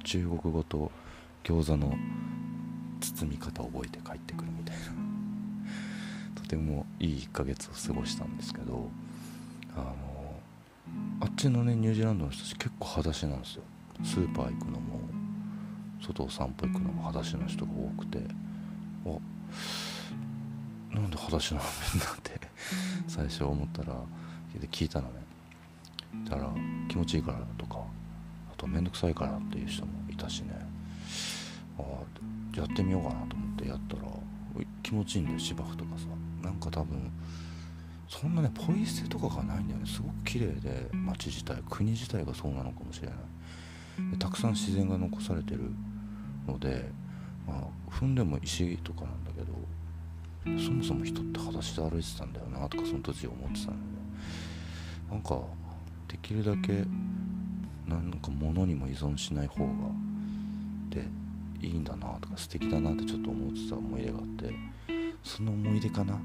[0.04, 0.92] 中国語と
[1.44, 1.96] 餃子の
[3.02, 4.82] 包み方覚えて帰ってくるみたいな。
[6.36, 8.90] とてもいい1ヶ月を過ごしたんですけど
[9.76, 9.96] あの
[11.22, 13.64] あっちのねニュージーランドの人たち結構裸足なんですよ。
[14.04, 15.00] スーパー行くのも
[16.02, 18.20] 外を散歩行くのも裸足の人が多くて
[19.06, 22.40] あなんで裸足なのみんなって
[23.08, 23.94] 最初思ったら
[24.72, 25.29] 聞いたのね。
[26.26, 26.52] だから
[26.88, 27.80] 気持ちいいからとか
[28.52, 30.50] あと面倒くさいからっていう人もいたしね。
[31.78, 31.84] あ
[32.58, 34.02] やってみようかなと思ってやったら
[34.84, 36.06] 気持ちいいんだよ芝生とかさ。
[36.42, 37.12] なんか多分
[38.08, 39.86] そんなねポイ捨てとかがないんだよね。
[39.86, 44.12] すごく綺麗で街自体国自体がそうなのかもしれない。
[44.12, 45.72] でたくさん自然が残されてる
[46.48, 46.90] ので、
[47.46, 53.78] まあ、踏んでも石とかなんだけどそもそも人って裸足で歩いてたんだよなとかその時思ってたんで、ね、
[55.12, 55.42] なんか
[56.10, 56.84] できるだけ
[57.88, 59.72] なんか物にも依存しない方が
[60.90, 61.08] で
[61.62, 64.54] いいんだなとか素敵だなってちょっと思ってた思い出があって
[65.24, 66.20] その思い出かな？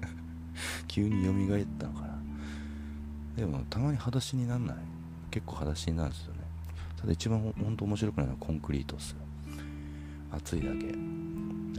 [0.88, 2.18] 急に蘇ったのかな？
[3.36, 4.76] でもたまに裸足になんない？
[5.30, 6.40] 結構裸足になるんですよね。
[7.00, 9.16] ただ一番本当面白くないのはコンクリートっすよ。
[10.32, 10.86] 暑いだけ。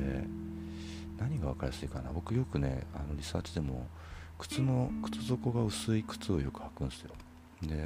[0.01, 0.27] で
[1.19, 2.11] 何が分かりやすいかな？
[2.13, 3.87] 僕よくねあのリサーチでも
[4.41, 7.11] 靴の靴底が薄い靴をよく履くんですよ。
[7.61, 7.85] でそうや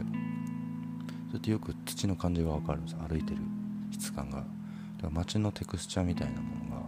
[1.37, 3.41] ってよく土の感じが分かるんです歩いてる
[3.91, 4.37] 質感が。
[4.37, 4.47] だか
[5.03, 6.81] ら街のテクスチャーみたいなものが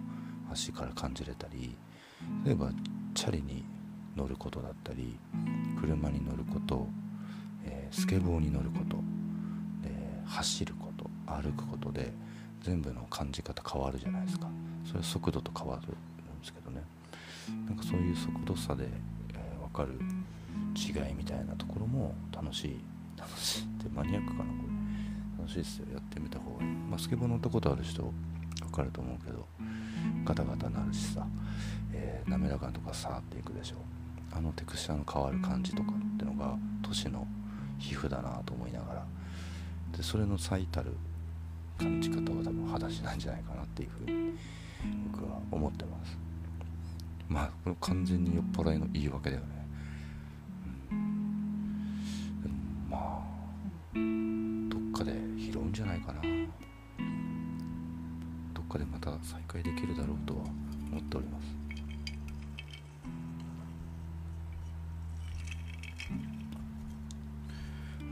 [0.54, 1.76] 足から感じれたり
[2.46, 2.72] 例えば
[3.14, 3.66] チャリに
[4.16, 5.20] 乗ることだったり
[5.82, 6.88] 車に乗ること、
[7.66, 8.96] えー、スケボーに乗ること
[9.84, 9.92] で
[10.26, 12.14] 走ること歩くことで
[12.62, 14.48] 全部の感じ方変わるじゃないですか。
[14.86, 16.82] それは速度と変わるんですけどね。
[17.68, 18.88] なんかそういう速度差で、
[19.78, 20.00] かる
[20.76, 22.80] 違いみたいなところも楽しい。
[23.18, 24.50] 楽しいってマニアックかなこ
[25.38, 25.44] れ。
[25.44, 25.86] 楽しいですよ。
[25.94, 28.12] やってみた方がいい、まあ、スケボー乗ったことある人
[28.62, 29.48] 分かると思うけど
[30.26, 31.26] ガタガタなるしさ、
[31.94, 33.76] えー、滑らかなとかさーっていくでしょ。
[34.32, 37.26] あのテクスチャーの変わる感じとかってのが都市の
[37.80, 39.06] 皮膚だなと思いながら。
[39.96, 40.96] でそれの最たる
[41.80, 44.38] 感じ方は多分裸足なんじゃないかなっていうふうに
[45.12, 46.18] 僕は思ってます。
[47.30, 49.57] まあこれ完全に酔っ払いの言い訳だよね。
[54.70, 56.22] どっかで拾うんじゃないかな。
[58.54, 60.44] どっかでまた再開できるだろうとは
[60.92, 61.46] 思っております。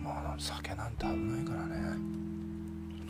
[0.04, 1.98] まあ酒なんて危ないからね。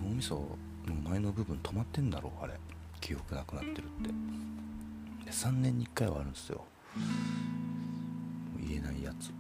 [0.02, 2.54] 脳みその前の部分止まってんだろうあれ。
[3.02, 4.08] 記憶なくなってるって。
[5.26, 6.64] で3年に1回はあるんですよ。
[8.60, 9.32] 言えないやつ。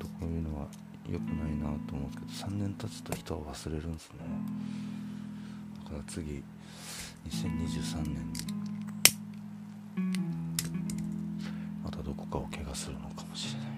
[0.00, 0.66] とこういうのは
[1.08, 4.18] 良くないなと思うんですけど3年経つと人は忘れるんですね。
[5.84, 6.42] だから次
[7.28, 8.60] 2023年に。
[11.84, 13.70] またどこかを怪我するのかもしれない。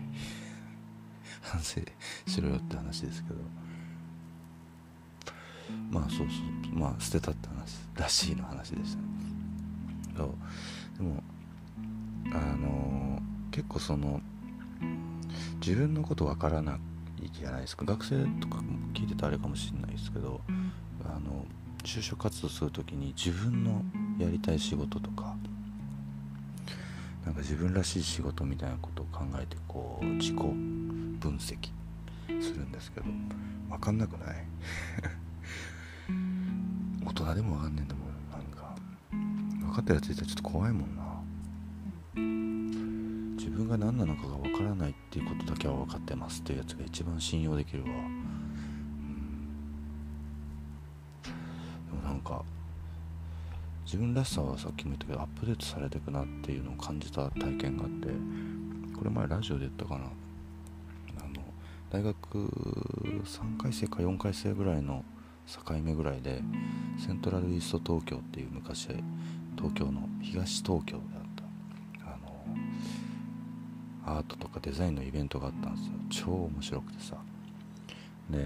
[1.43, 1.81] 反省
[2.27, 3.37] しろよって話ですけど。
[5.91, 9.09] まあそうそうまあ捨てたって話らしいの話でしたね。
[10.17, 10.35] そう。
[10.99, 11.23] でも
[12.33, 14.21] あのー、結構その
[15.65, 16.81] 自分のこと分からなく
[17.23, 17.85] いいじゃないですか。
[17.85, 18.63] 学生とかも
[18.95, 20.41] 聞いてたあれかもしれないですけど
[21.05, 21.47] あの
[21.85, 23.83] 就職活動する時に自分の
[24.19, 25.37] やりたい仕事とか
[27.25, 31.57] なんか自分らしい仕事みたいなことを考えてこう自己分析
[32.41, 33.07] するんですけど
[33.71, 34.45] 分かんなくない？
[37.07, 38.09] 大人でも分かんねえんだもん。
[38.31, 38.75] なんか
[39.67, 41.02] 分かったやついたらちょっと怖いもんな
[43.43, 47.97] 自分が何なのかが分からないっていうことだけは分かってますっていうやつが一番信用できるわ、うん、
[51.91, 52.45] でもなんか
[53.85, 58.07] 自分らしさはさっきも言ったけどアップデートされてくなっていうのを感じた体験があって
[58.97, 60.05] これ前ラジオで言ったかな。
[60.05, 60.09] あ
[61.29, 61.43] の
[61.91, 62.15] 大学
[63.25, 65.05] 3回生か4回生ぐらいの
[65.49, 66.41] 境目ぐらいで
[66.97, 68.87] セントラルイースト東京っていう昔
[69.57, 71.23] 東京の東東京であっ
[72.05, 72.13] た。
[72.13, 72.33] あの
[74.05, 76.27] アートとかデザインのイベントがあったんですよ。
[76.27, 77.17] 超面白くてさ。
[78.31, 78.39] で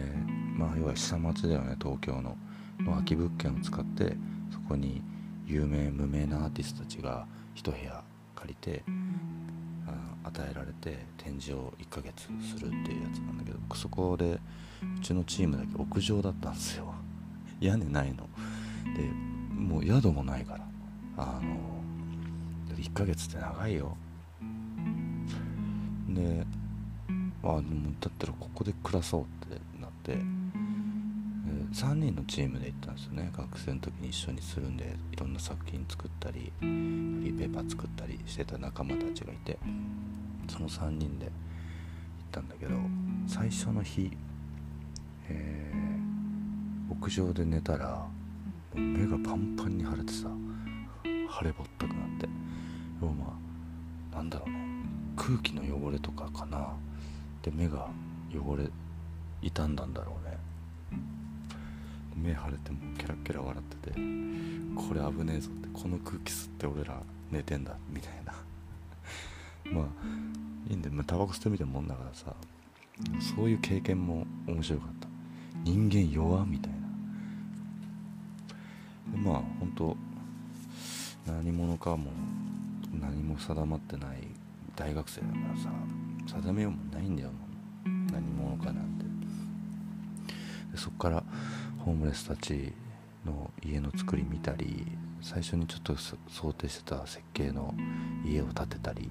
[0.57, 2.37] まあ要は下町だよね東京の。
[2.81, 4.17] の空き物件を使って
[4.53, 5.03] そこに
[5.47, 8.03] 有名無名なアーティストたちが1部屋
[8.35, 8.85] 借りて
[10.25, 14.39] 与えられて展示を1ヶ月するっていうやつなんだけどそこで
[14.99, 16.93] うちのチームだけ屋上だったんですよ。
[17.61, 18.29] 屋根ないの。
[18.97, 19.03] で
[19.55, 20.67] もう宿もないから。
[21.19, 23.97] あの1ヶ月って長いよ。
[26.17, 26.47] で
[27.43, 33.31] あでもだったらここで暮らそうってなって、えー、3人のチームで行ったんですよね。
[33.37, 39.59] 学生の時に一緒にするんでいろんな作品作ったりフリーペーパー作ったりしてた仲間たちがいて
[40.49, 41.33] その3人で行っ
[42.33, 42.75] たんだけど
[43.27, 44.11] 最初の日、
[45.29, 48.07] えー、屋上で寝たら
[48.75, 50.29] 目がパンパンに腫れてさ
[51.39, 52.29] 腫れぼったくなって
[53.03, 53.15] 要は
[54.13, 54.76] なんだろうね
[55.17, 56.75] 空気の汚れとかかな。
[57.43, 57.89] で目が
[58.33, 58.69] 汚れ
[59.43, 60.37] 傷んだんだろうね。
[62.15, 63.97] 目腫れてもケラケラ笑ってて
[64.75, 67.01] これ危ねえぞってこの空気吸って俺ら
[67.31, 68.35] 寝てんだみたいな。
[69.73, 69.87] まあ
[70.69, 72.35] いいんで、タバコ吸ってみてもんだからさ
[73.37, 75.09] そういう経験も面白かった。
[75.65, 76.79] 人間弱みたいな。
[79.13, 79.97] でまあ本当
[81.27, 82.11] 何者かも
[83.01, 84.19] 何も定まってない
[84.77, 85.71] 大学生だからさ
[86.43, 87.31] 定めようもないんだよ
[88.13, 89.05] 何もものかなんて。
[90.73, 91.25] でそこから
[91.79, 92.73] ホームレスたち
[93.25, 94.87] の家の作り見たり
[95.23, 97.75] 最初にちょっと想定してた設計の
[98.25, 99.11] 家を建てたり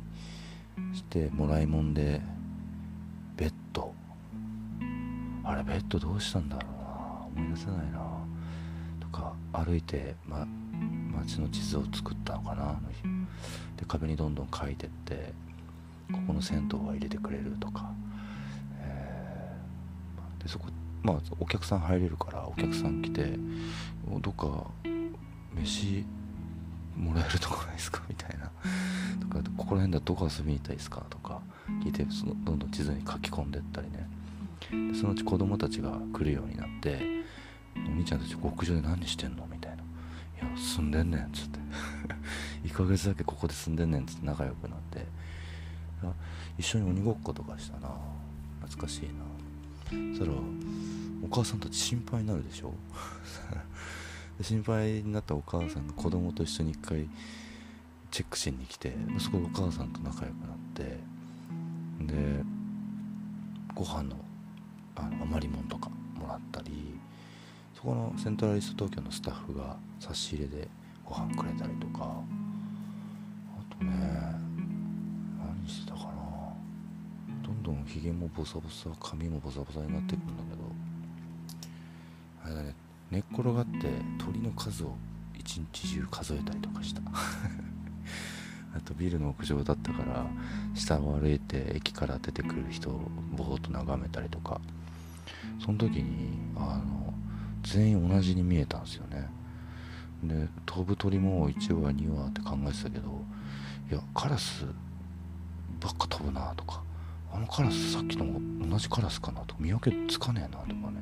[0.93, 2.21] してもらいもんで
[3.35, 3.93] ベッド。
[5.43, 7.41] あれベッドどうしたんだろうな。
[7.43, 7.99] 思い出せないな。
[8.99, 10.47] とか歩いて、ま、
[11.11, 13.03] 街の地図を作ったのかなあの日。
[13.77, 15.33] で壁にどんどん書いてって
[16.11, 17.91] ここの銭湯は入れてくれるとか、
[18.79, 20.67] えー、でそこ
[21.03, 23.37] まあお客さん入れるからお客さん来て
[24.21, 24.65] どっか
[25.55, 26.05] 飯
[26.97, 28.01] もらえるとこないですか？
[28.09, 28.51] みたいな。
[29.19, 31.03] とかここら辺だどこ遊びに行ったらいいですか？
[31.09, 31.41] とか
[31.83, 34.07] 聞いてそのどんどん地図に書き込んでったりね。
[34.91, 37.23] でそのうち子供たちが来るようになって
[37.75, 39.45] お兄ちゃんたち極上で何してんの？
[39.51, 39.83] みたいな
[40.47, 41.59] 「いや住んでんねん」っつって。
[42.63, 45.05] 1ヶ月だけここで住んでんねんっつって仲良くなって。
[46.57, 47.89] 一緒に鬼ごっことかしたな。
[48.61, 49.13] 懐かしいな。
[49.89, 50.31] そしたら
[51.23, 52.73] お母さんたち心配になるでしょ？
[54.41, 57.07] 心配になったお母さんが子供と一緒に一回
[58.11, 60.83] チェックしに来てそこでお母さんと仲良くなって。
[62.01, 62.43] で
[63.73, 64.15] ご飯の
[64.95, 66.97] あの余り物とかもらったり
[67.73, 70.67] そこのセントラリスト東京のスタッフが差し入れで
[71.05, 72.21] ご飯くれたりとか。
[73.57, 73.91] あとね
[75.39, 75.94] 何してた？
[77.65, 80.63] どんひげもボサボサ髪もボサボサになっていくんだけど
[82.43, 82.75] あれだね
[83.09, 83.89] 寝っ転がって
[84.23, 84.95] 鳥の数を
[85.37, 87.01] 一日中数えたりとかした。
[88.75, 90.27] あとビルの屋上だったから
[90.73, 94.61] 下を歩いて駅から出てくる人をぼーっと眺めたりとか。
[95.59, 97.13] その時にあの
[97.63, 99.27] 全員同じに見えたんですよね。
[100.23, 103.23] で飛ぶ鳥も1羽2羽って考えてたけど
[103.91, 104.65] いやカラス
[105.79, 106.81] ばっか飛ぶなとか
[107.35, 108.25] あのカラスさっきの
[108.69, 111.01] 同じカラスかなとか見分けつかねえなとかね。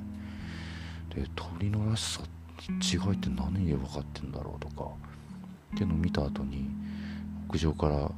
[1.13, 2.21] で鳥のらしさ
[2.67, 4.89] 違いって何で分かってんだろうとか。
[5.73, 6.69] っていうのを見た後に
[7.49, 8.11] 屋上から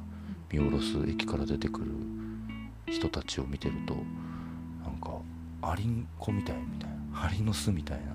[0.50, 1.86] 見下ろす駅から出てくる
[2.86, 3.94] 人たちを見てると
[4.84, 5.18] なんか
[5.62, 8.12] アリンコみたいみたいなアリの巣みたいな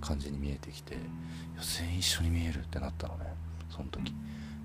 [0.00, 0.96] 感じに見えてきて
[1.78, 3.26] 全員一緒に見えるってなったのね
[3.70, 4.14] その時。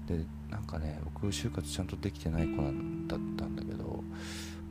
[0.07, 4.03] でなんかね僕就活ちゃんとできてない子なんだったんだけど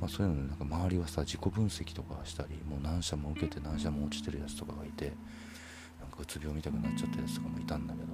[0.05, 5.12] まあ、そういうのでなんか周りはさ自己分析とかしたりもう何社も受けて何社も落ちてるやつとかがいて
[5.99, 8.09] なんかうつ病みたくなっちゃったやつとかもいたんだけど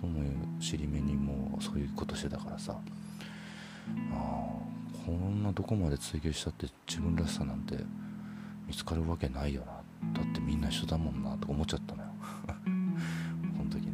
[0.00, 0.14] その
[0.58, 2.76] 尻目にもうそういうことしてたからさ
[4.10, 4.16] あ
[5.06, 7.76] こんなどこまで追求したって自分らしさなんて
[8.66, 10.20] 見つかるわけないよな。
[10.20, 12.08] だってみんな一緒だもんなとか思っちゃったのよ。
[13.56, 13.92] その時ね。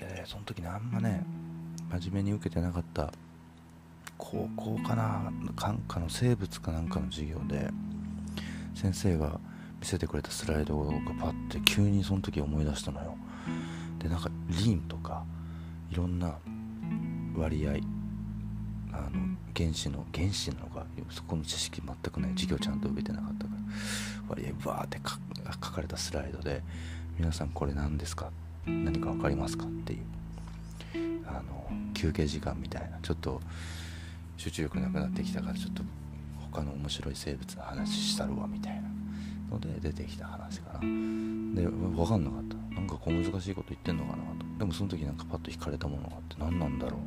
[0.00, 1.24] えー、その時ねあんまね
[2.00, 3.12] 真面目に受けてなかった
[4.16, 7.68] 高校かななんかの生物かなんかの授業で
[8.74, 9.38] 先生が
[9.80, 13.16] 見せてくれたスライドがパッて急にその時思い出したのよ。
[13.98, 15.24] でなんかリンとか
[15.90, 16.34] いろんな
[17.36, 17.72] 割合
[18.92, 23.60] あの原子の原子なのかそこの知識全くない授業ちゃんと受けてなかったから
[24.28, 26.62] 割合バーって書かれたスライドで
[27.18, 28.30] 皆さんこれ何ですか？
[28.66, 29.64] 何か分かりますか？
[29.64, 30.00] っていう
[31.26, 33.40] あの休憩時間みたいなちょっと
[34.36, 35.82] 集中力なくなってきたからちょっと
[36.52, 38.82] 他の面白い生物の話したるわみたいな
[39.50, 40.86] ので出てきた話かなで
[41.66, 42.56] 分かんなかった。
[42.74, 44.58] なんか小難しいこと言ってんのかなと。
[44.58, 46.98] でもその時なんかパッと引かれたものがあって何なんだろ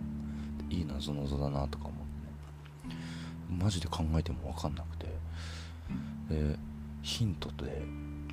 [0.70, 1.98] ういい謎謎だなとか思っ
[2.84, 2.96] てね
[3.50, 5.06] マジで考えても分かんなくて。
[6.30, 6.58] で
[7.02, 7.84] ヒントで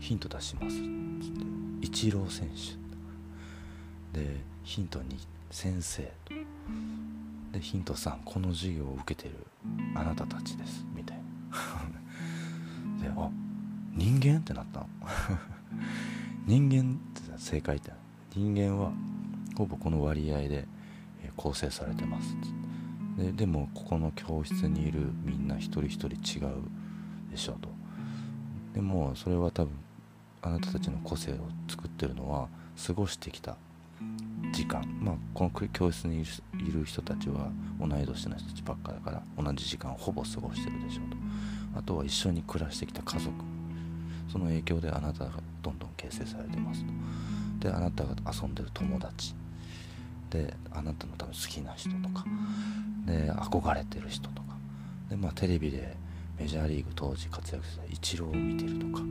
[0.01, 0.77] ヒント出します。
[0.77, 0.87] っつって
[1.83, 2.49] イチロー選
[4.15, 4.19] 手。
[4.19, 5.05] でヒント2
[5.53, 6.35] 先生と。
[7.53, 9.37] でヒント3この授業を受けてる
[9.95, 10.85] あなたたちです。
[10.95, 11.19] みたい
[12.99, 13.05] な。
[13.05, 13.31] であ
[13.95, 14.89] 人間ってなったの？
[16.47, 17.93] 人間って正解って
[18.35, 18.93] 人間は
[19.55, 20.67] ほぼこの割合で
[21.37, 22.35] 構成されてます。
[23.19, 26.55] ででもここの教室にいるみんな一人一人違う
[27.31, 27.69] でしょと。
[28.73, 29.73] でもそれは多分
[30.41, 31.37] あなたたちの個性を
[31.69, 32.49] 作ってるのは
[32.87, 33.59] 過ごしてきた
[34.53, 34.85] 時間。
[35.01, 36.25] まあこの教室にい
[36.71, 37.51] る人たちは
[37.81, 41.17] 同い年の人たちばっかだから同じ時間をほぼ過ごしてるでしょうと。
[41.79, 43.33] あとは一緒に暮らしてきた家族。
[44.31, 45.31] その影響であなたが
[45.63, 46.93] どんどん形成されてますと。
[47.69, 49.35] であなたが遊んでる友達。
[50.31, 52.25] であなたの多分好きな人とか。
[53.07, 54.57] で憧れてる人とか。
[55.11, 55.97] でまあテレビで
[56.39, 59.03] メジャーリーグ当時活躍したイチローを見てるとか。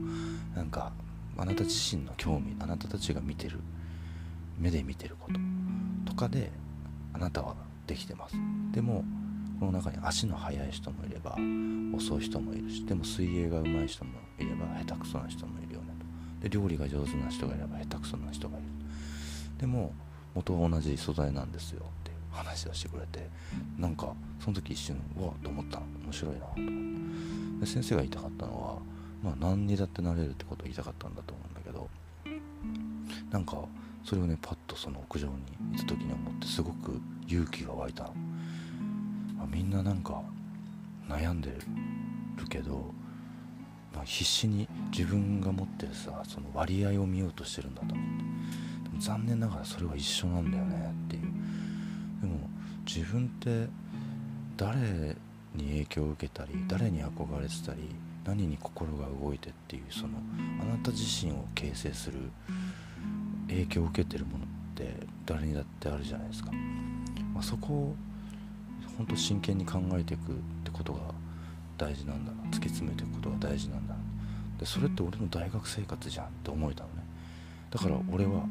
[0.56, 0.92] なんか
[1.38, 3.60] あなた自身の興味あなたたちが見てる
[4.62, 5.40] 目で見てること。
[6.12, 6.52] とかで
[7.14, 7.56] あなたは
[7.88, 8.36] できてます。
[8.72, 9.04] でも
[9.60, 11.38] この中に足の速い人もいれば
[11.96, 15.88] 遅い人もいるしでも水泳が上手い人もいれば下手くそな人もいるよね
[16.40, 16.44] と。
[16.44, 18.68] で料理が上手な人がいれば下手くそな人がいる。
[19.60, 19.94] でも
[20.34, 23.30] 元は同じ素材なんですよっていう話をしてくれて
[23.78, 25.86] なんかその時一瞬うわと思ったの。
[26.06, 26.66] 面白いなと思っ
[27.60, 27.60] て。
[27.62, 28.78] で先生が言いたかったのは
[29.24, 31.90] まあ何にだってなれるってことを言いたかったんだと思うんだけど
[33.30, 33.58] なんか
[34.04, 35.34] それをねパッとその屋上に
[35.76, 38.14] いた時に思ってすごく勇気が湧いたの。
[39.52, 40.22] みんななんか
[41.10, 42.94] 悩んでるけど、
[43.94, 48.24] まあ、必死に自分が持ってるさその割合を見ようとしてるんだと思って。
[48.84, 51.22] でも残念ながらそれは一緒なんだよねっていう。
[52.22, 52.50] でも
[52.86, 53.68] 自分って
[54.58, 55.16] 誰
[55.56, 57.90] に影響を受けたり誰に憧れてたり
[58.24, 60.14] 何に心が動いてっていうその
[60.62, 62.20] あなた自身を形成する
[63.52, 64.96] 影響を受けてるものって
[65.26, 66.52] 誰にだってあるじゃないですか、
[67.34, 67.96] まあ、そこを
[68.98, 71.00] 本当真剣に考えていくってことが
[71.78, 72.44] 大事なんだな。
[72.52, 74.00] 突き詰めていくことが大事なんだな。
[74.60, 77.04] でそれって俺の大学生活じゃんって思えたのね。
[77.72, 78.46] だから俺は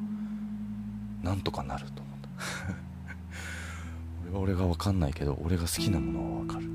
[1.22, 2.28] なんとかなると思った。
[4.26, 6.68] 俺は俺が分かんないけど俺が好きなものは分かる。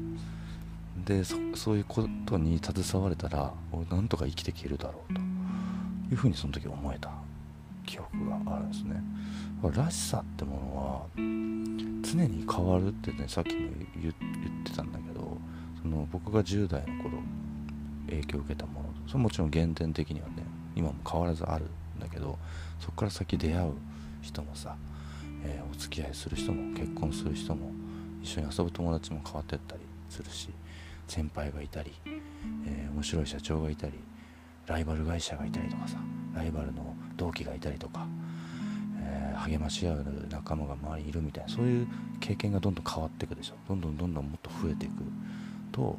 [1.06, 7.25] でそういうことに携われたら俺なんとか生きていけるだろうというふうにその時思えた。
[7.86, 9.02] 記憶があるんですね。
[9.76, 13.70] らしさってものは常に変わるってねさっきも
[14.02, 14.14] 言っ
[14.64, 15.38] てたんだけど
[15.82, 17.18] その僕が10代の頃
[18.08, 20.44] 影響を受けたものそれもちろん原点的にはね
[20.76, 21.66] 今も変わらずある
[21.98, 22.38] んだけど
[22.80, 23.74] そこから先出会う
[24.22, 24.76] 人もさ、
[25.44, 27.72] えー、お付き合いする人も結婚する人も
[28.22, 30.50] 一緒に遊ぶ友達も変わってったりするし
[31.08, 31.94] 先輩がいたり、
[32.66, 33.94] えー、面白い社長がいたり
[34.68, 35.98] ライバル会社がいたりとかさ
[36.36, 38.08] ライバルの同期がいたりとか、
[39.00, 41.88] えー、励まし合う仲間が周りにいるみたいなそういう
[42.20, 43.56] 経験がどんどん変わっていくでしょ。
[43.68, 45.04] どんどんどんどんもっと増えていく
[45.72, 45.98] と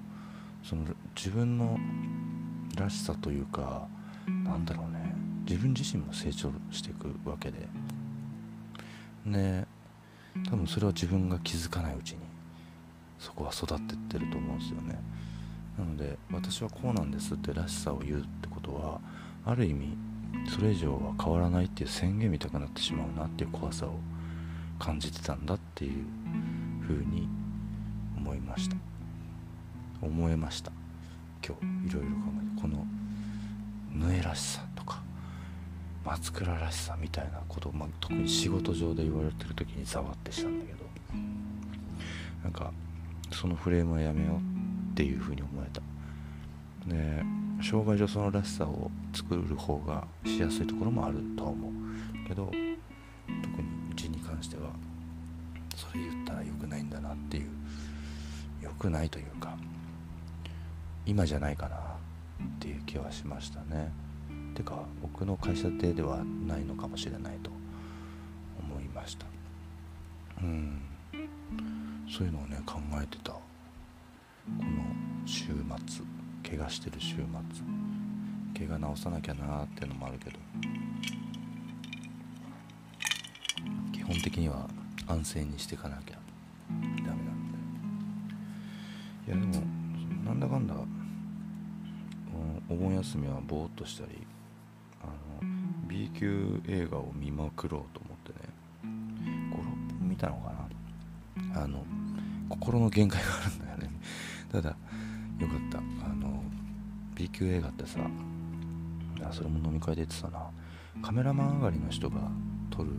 [0.62, 1.79] その自分の
[2.77, 3.89] らしさというか
[4.27, 5.14] なんだろうね。
[5.49, 7.69] 自分自身も成長していくわけで。
[9.25, 9.67] ね
[10.51, 12.19] 多分それは自分が気づかないうちに
[13.19, 14.99] そこは育ってってると思うんですよね。
[15.79, 19.01] なので私はこうなんですってらしさを言うってことは
[19.45, 19.97] ある意味
[20.49, 23.99] それ以上は変わらないっていう宣言みたくなってしまうなっていう怖さを
[24.78, 25.93] 感じてたんだっていう
[26.87, 27.28] ふうに
[28.16, 28.76] 思いました。
[30.03, 30.72] 思えました。
[31.47, 31.57] 今
[31.89, 32.87] 日いろいろ考えてこの
[33.95, 35.03] 縫えらしさとか
[36.05, 40.87] 松倉らしさみたいなことを、まあ、特に仕事上で言われてる時にざわってしたんだけど。
[42.47, 42.72] なんか
[43.32, 44.37] そのフレームはやめよう
[44.93, 45.82] っていうふうに思えた。
[46.89, 47.24] で
[47.63, 54.71] 障害上そのらしさを作る方がしやすいところもあるとは思うけど特にうちに関しては
[55.75, 57.49] それ言ったら良くないんだなっていう
[58.63, 59.57] 良くないというか
[61.05, 61.79] 今じゃないかなっ
[62.59, 63.93] ていう気はしましたね。
[64.55, 67.51] てか僕の会社でではないのかもしれないと
[68.59, 69.27] 思いました。
[70.43, 70.81] うん。
[72.11, 73.41] そういうのをね考えてたこ
[74.59, 74.67] の
[75.27, 75.47] 週
[75.87, 76.16] 末。
[76.49, 77.25] 怪我してる週末。
[78.67, 80.39] 怪我治さなきゃなーっていうのもあるけど。
[83.93, 84.69] 基本的には
[85.09, 86.19] 安静にしていかなきゃ。
[86.69, 87.17] ダメなん
[89.25, 89.65] でいやでも
[90.25, 90.75] なんだかんだ
[92.69, 94.27] お盆休みはぼーっとしたり
[95.03, 95.49] あの
[95.89, 98.39] B 級映画を見まくろうと思ってね。
[99.53, 99.57] 56
[100.01, 100.53] 本見たのか
[101.55, 101.63] な。
[101.63, 101.85] あの
[102.49, 103.91] 心の限界があるんだよね。
[104.51, 104.77] ただよ
[105.49, 105.96] かった。
[107.17, 107.99] B 級映画ってさ
[109.23, 110.51] あそれも飲み会で言ってたな。
[111.03, 112.21] カメラマン上がりの人が
[112.71, 112.91] 撮る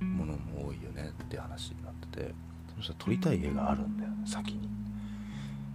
[0.00, 2.34] ものも多いよねって話になってて
[2.70, 4.68] その人撮りたい絵があるんだよ先に。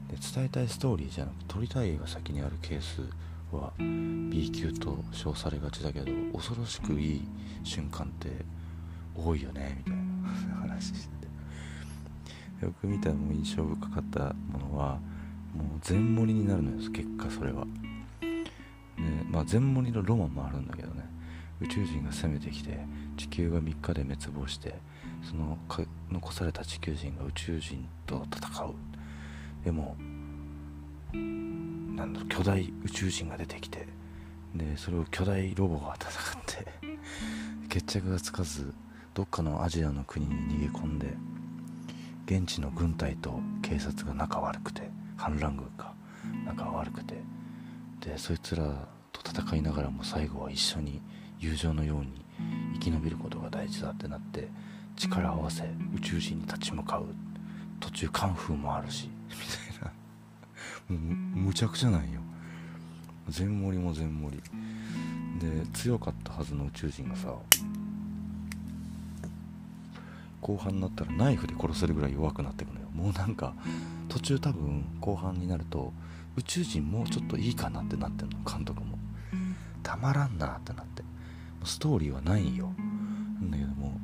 [0.10, 3.02] で伝えたいストーリーじゃなく撮りたい絵が先にあるケース
[3.52, 7.28] は B 級と称されがちだけど恐ろしくいい
[7.64, 8.30] 瞬間って
[9.16, 11.20] 多いよねみたいな話して。
[12.60, 15.00] てよく見たのも印象深かったものは
[15.54, 17.66] もう全盛りになるのよ結果それは。
[18.22, 18.28] で
[19.30, 21.08] まあ全盛りのロマンもあるんだけどね。
[21.62, 22.80] 宇宙人が攻めてきて
[23.18, 24.76] 地球が3日で滅亡して
[25.22, 25.58] その
[26.10, 28.74] 残された地球人が宇宙人と戦う。
[29.64, 29.98] でも
[31.14, 33.88] なんだろ巨大宇宙人が出てきて
[34.56, 36.66] でそれを巨大ロボが戦って
[37.68, 38.74] 決着がつかず
[39.14, 41.14] どっかのアジアの国に逃げ込んで
[42.26, 44.90] 現地の軍隊と警察が仲悪くて
[45.20, 45.94] 反乱軍が
[46.46, 47.16] 仲悪くて。
[48.00, 51.02] でそいつらと戦いながらも最後は一緒に
[51.38, 52.26] 友情のように
[52.76, 54.48] 生き延びることが大事だってなって
[54.96, 55.64] 力を合わせ
[55.94, 57.06] 宇宙人に立ち向かう。
[57.82, 59.92] 途中カンフーもあるしみたい
[60.90, 60.96] な。
[60.96, 62.22] もうむちゃくちゃなんよ。
[63.28, 64.42] 全盛りも全盛り。
[65.40, 67.34] で強かったはずの宇宙人がさ
[70.42, 72.88] 後半になったらナイフで殺せるぐらい弱くなってくのよ。
[72.94, 73.54] もうなんか
[74.10, 75.94] 途中多分後半になると
[76.36, 78.98] 宇宙人もうちょっといいかなってなってんの監督も。
[79.84, 81.04] たまらんなってなって。
[81.64, 84.00] ストーリーはないんよんだけども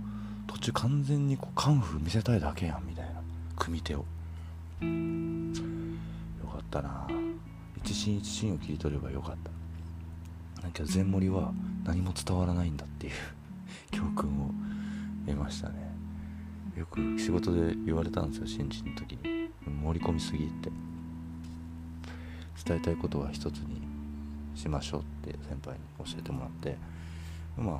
[0.45, 3.21] 途中完全にこうカンフー見せたいだけやんみたいな
[3.55, 3.99] 組手を。
[3.99, 4.05] よ
[6.47, 7.07] かったな。
[7.77, 9.35] 一心一心を切り取ればよかっ
[10.53, 10.61] た。
[10.61, 11.53] だけど全森は
[11.85, 13.13] 何も伝わらないんだっていう
[13.91, 14.51] 教訓を
[15.25, 15.95] 得ましたね。
[16.75, 19.34] よく仕事で言われたんですよ新人の時に
[19.69, 20.69] 盛り込みすぎて
[22.65, 23.81] 伝えたいことは一つに
[24.55, 26.77] しましょうって先輩に教えてもらって
[27.57, 27.79] まあ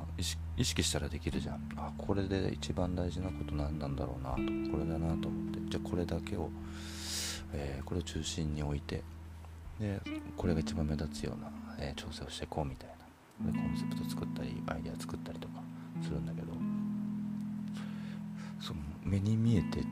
[0.56, 1.60] 意識したらできるじゃん。
[1.76, 4.36] あこれで一番大事なこと何なんだろうなと
[4.72, 5.60] これだなと思って。
[5.68, 6.48] じゃあこれだけを、
[7.52, 9.02] えー、これを中心に置いて
[9.80, 10.00] で
[10.36, 12.96] これが一番目立つような、えー、調整をしていこうみたいな。
[13.52, 15.60] でコンセプト作ったりアイデア作ったりとか
[16.02, 16.52] するんだけど
[18.60, 19.82] その目に見えて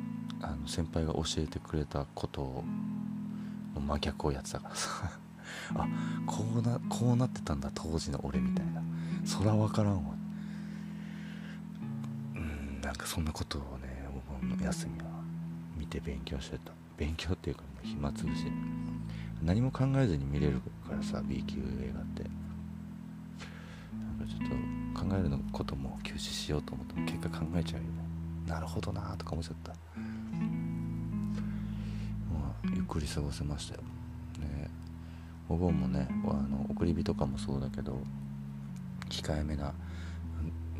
[0.44, 2.62] あの先輩が教えてくれたこと
[3.74, 4.90] の真逆をやってたからさ。
[5.74, 5.86] あ
[6.26, 8.82] こうなこうなってたんだ当時の俺みたいな。
[9.24, 10.14] そら分からんわ。
[12.34, 15.06] うんなんかそんなことをねお盆の休みは
[15.78, 16.72] 見て勉強してた。
[16.98, 18.44] 勉強っていうかもう暇つぶし。
[19.42, 22.24] 何も考えずに見れるからさ B 級映画って。
[23.94, 24.50] なんかちょっ
[24.94, 28.04] と考えるのことも休止しようと思っても結果考えちゃうよね。
[28.46, 29.72] なるほどなとか思っちゃった。
[32.74, 33.82] ゆっくり過ごせましたよ。
[34.40, 34.68] ね。
[35.48, 37.98] お盆もねあの送り火とかもそうだけど
[39.10, 39.72] 控えめな、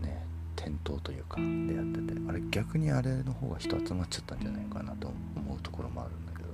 [0.00, 0.24] ね、
[0.56, 6.48] 店頭というかでやっててあれ逆にあれの方が人集まっちゃったんじゃないかなと思うところもあるんだけど。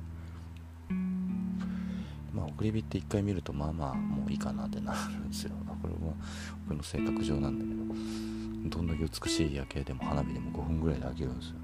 [2.34, 5.52] まあ送り火って1回見るとまあまあもういいかなってなるんですよ。
[5.82, 6.14] これは
[6.68, 7.70] 僕の性格上なんだけ
[8.68, 11.60] どどんだけ美しい夜景でも花火でも5分ぐらいで飽きるんですよね。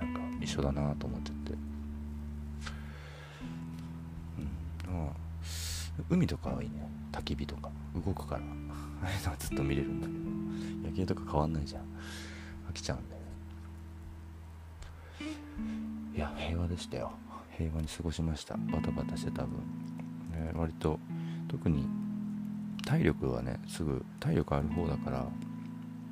[0.00, 1.73] なんか一緒だなと思っちゃって。
[6.10, 6.88] 海とかはいいね。
[7.12, 7.70] 焚き火とか。
[7.94, 8.40] 動くから。
[8.40, 10.88] ああいうのはずっと見れるんだけど。
[10.88, 11.82] 夜景とか変わんないじゃん。
[12.68, 13.22] 飽きちゃうんだよ
[16.14, 17.12] いや平和でしたよ。
[17.56, 18.56] 平和に過ごしました。
[18.56, 19.50] バタバタしてた分、
[20.32, 20.98] えー、割と
[21.48, 21.86] 特に
[22.84, 25.26] 体力はねすぐ体力ある方だから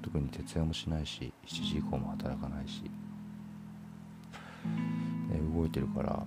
[0.03, 2.83] 特に徹夜もしないし7時以降も働かないし、
[5.33, 6.27] えー、動いてるから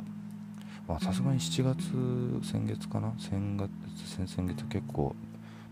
[0.88, 3.13] まさすがに7月先月かな？
[3.17, 3.69] 先月
[4.05, 5.15] 先々月結構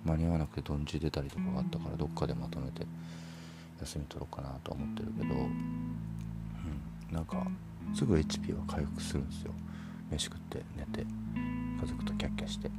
[0.03, 2.85] 間に合わなくてどんじ出たりとかがあったからどっかでまとめて
[3.79, 5.53] 休み取ろうかなと思ってるけど、うん、
[7.11, 7.45] なんか
[7.93, 9.51] すぐ HP は回復するんですよ。
[10.11, 11.05] 飯食って寝て
[11.81, 12.71] 家族とキャッキャして。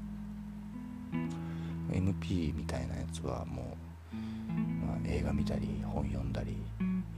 [1.92, 3.76] MP みたいなやつはも
[4.12, 6.56] う、まあ、映画見たり本読んだりい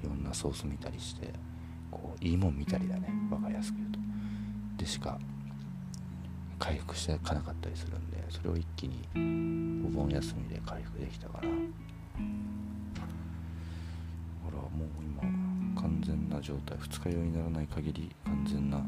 [0.05, 1.33] ろんなソース見たりして
[1.91, 4.06] こういいもん見たりだね分かりやすく言うと。
[4.77, 5.19] でしか
[6.59, 9.07] 回復していかなかったりするんでそれを一気に
[9.87, 11.49] お盆休みで回復できたからほ
[14.51, 15.23] らもう今
[15.81, 18.81] 完全な状態二日酔いにならない限り完全な、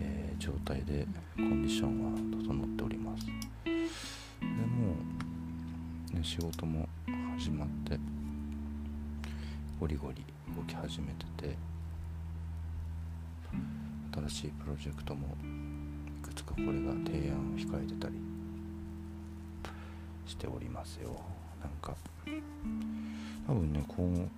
[0.00, 1.06] えー、状態で
[1.36, 3.26] コンディションは整っております。
[3.26, 3.32] で
[4.46, 4.94] も
[6.12, 6.88] う、ね、仕事も
[7.36, 7.98] 始まって
[9.80, 10.24] ゴリゴリ
[10.56, 11.56] 動き始めてて
[14.14, 15.26] 新しいプロジェクトも
[16.20, 18.14] いくつかこれが提案を控えてたり
[20.26, 21.20] しておりますよ。
[21.60, 21.96] なんか
[23.46, 24.30] 多分ねこう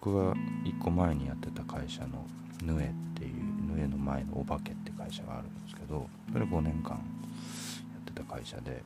[0.00, 2.26] 僕が1個前にやってた会社の
[2.62, 6.98] ヌエっていうヌエの前のお化けって会社があるんですけどそれ5年間や
[8.00, 8.82] ってた会社で、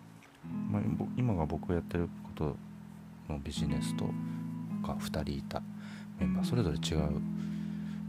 [0.70, 0.82] まあ、
[1.16, 2.56] 今が僕がやってること
[3.32, 4.04] のビジネスと
[4.84, 5.62] か2人いた
[6.18, 7.20] メンバーそれぞれ違う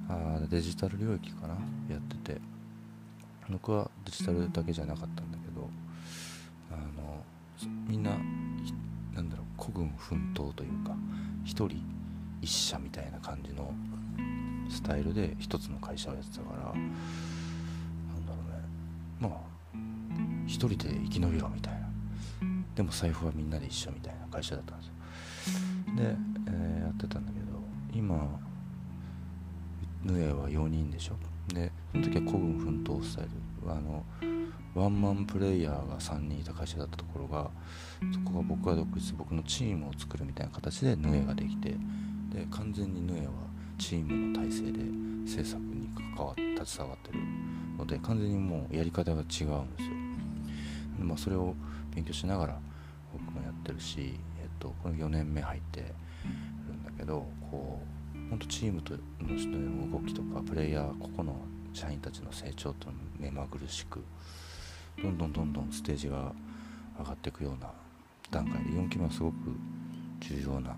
[0.10, 1.54] あデジタル領域かな？
[1.90, 2.42] やってて。
[3.52, 5.68] 僕はデジタルだけじゃなかったんだけど
[6.72, 7.24] あの
[7.88, 8.12] みんな
[9.16, 10.96] なんだろう孤軍奮闘というか
[11.44, 11.84] 一人
[12.44, 13.74] 一社みたいな感じの
[14.70, 18.60] スタイルで一つの会社をやってたからなんだろうね。
[19.20, 19.32] まあ
[20.46, 21.80] 一人で生き延びろみたいな。
[22.76, 24.94] でも財布はみんなで一緒みたいな会社だったんですよ。
[25.96, 26.16] で、
[26.52, 27.46] えー、やってたんだけど
[27.96, 28.40] 今
[30.04, 31.16] ヌエは4人でしょ。
[31.54, 33.72] でその時は孤軍奮闘スタイル。
[33.72, 34.04] あの
[34.76, 37.50] ワンマンプレイヤーが3人いた会社だったところが
[38.14, 43.32] そこが僕が独立僕のチームを作るみたいな形でヌエができてで完全にヌエは
[43.78, 44.80] チームの体制で
[45.26, 47.20] 制作に関わって携わってる。
[47.80, 49.56] ので完全にもうやり方が違うんですよ。
[50.98, 51.56] で、まあ、それを
[51.96, 52.60] 勉強しながら
[53.14, 55.86] 僕もやってるし、えっと、この4年目入ってる
[56.74, 57.99] んだけどこう
[58.30, 59.00] 本当チームとの
[59.36, 61.36] 人の動きとかプレイヤーここの
[61.74, 62.88] 社員たちの成長と
[63.20, 64.04] 目まぐるしく
[65.02, 66.34] どんどんどんどんステージが
[67.00, 67.72] 上がっていくような
[68.32, 69.36] 段階で4期目はすごく
[70.20, 70.76] 重要な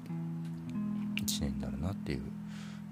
[1.16, 2.22] 1年になるなっていう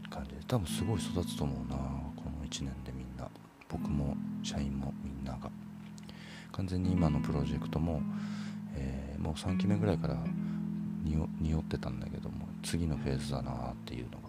[0.09, 3.27] 感じで多分すごい育つと思うなこの1年でみんな
[3.69, 5.49] 僕も社員もみんなが
[6.51, 8.01] 完全に今のプロジェクトも、
[8.75, 10.17] えー、もう3期目ぐらいから
[11.03, 14.28] 匂ってたんだけども次のフェーズだなっていうのが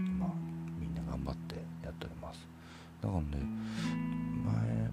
[0.00, 0.02] あ
[0.78, 2.46] みんな頑張ってやっております。
[3.00, 3.26] だからね
[4.44, 4.90] 前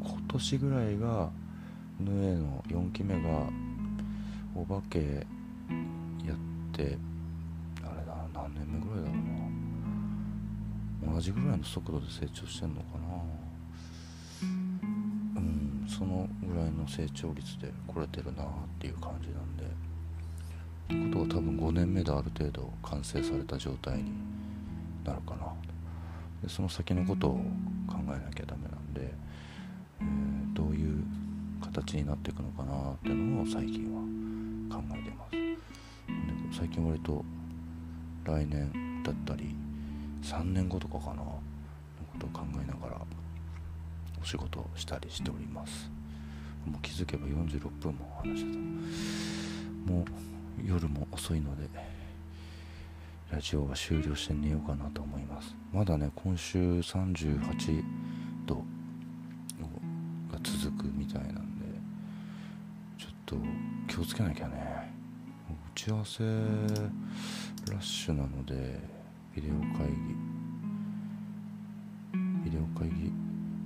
[0.00, 1.30] 今年ぐらいが
[2.00, 3.50] ヌエの4期目が
[4.54, 6.36] お化けやっ
[6.72, 6.98] て
[7.82, 9.16] あれだ何年目ぐらいだろう
[11.10, 11.14] な。
[11.14, 13.06] 同じぐらいの速度で成長してんのかな。
[14.42, 14.46] う
[15.40, 18.46] んそのぐらいの成長率で来れてるなっ
[18.78, 19.87] ていう感じなんで。
[20.88, 24.10] ことは多分5年目である程度完成された状態に
[25.04, 25.52] なるかな。
[26.42, 27.32] でその先のことを
[27.86, 29.12] 考えなきゃダメなんで、
[30.00, 31.04] えー、どういう
[31.60, 35.30] 形になっていくのかなっていうのを最近は考えてます。
[35.32, 35.56] で
[36.52, 37.24] 最近割と
[38.24, 39.54] 来年だったり
[40.22, 41.40] 3年後とかかなの
[42.12, 43.00] ことを考えながら
[44.20, 45.90] お仕事をしたりしております。
[46.66, 49.92] もう気づけば46分も話してた。
[49.92, 50.04] もう
[50.64, 51.68] 夜も遅いので
[53.30, 55.54] ラジオは終了して寝ようかなと思います。
[55.72, 57.84] まだね今週38
[58.46, 58.56] 度
[60.32, 61.66] が続くみたいなんで
[62.96, 63.36] ちょっと
[63.86, 64.92] 気をつけなきゃね。
[65.48, 68.80] 打ち合わせラッシュなので
[69.34, 70.38] ビデオ会議。
[72.44, 73.12] ビデオ会議。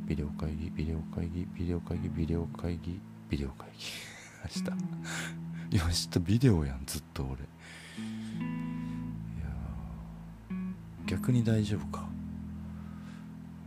[0.06, 0.70] ビデオ会議。
[0.74, 1.46] ビデオ会議。
[1.54, 2.08] ビデオ会議。
[2.08, 3.00] ビデオ会議。
[3.30, 3.84] ビデオ会議。
[4.58, 5.51] 明日。
[5.72, 7.32] いや明日ビデオやんずっと俺。
[7.32, 7.36] い
[9.40, 9.46] や
[11.06, 12.06] 逆に大丈夫か。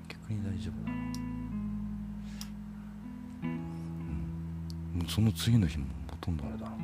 [0.07, 0.97] 逆に大丈夫だな。
[3.43, 5.07] うん。
[5.07, 6.75] その次の日もほとんどあれだな。
[6.75, 6.77] い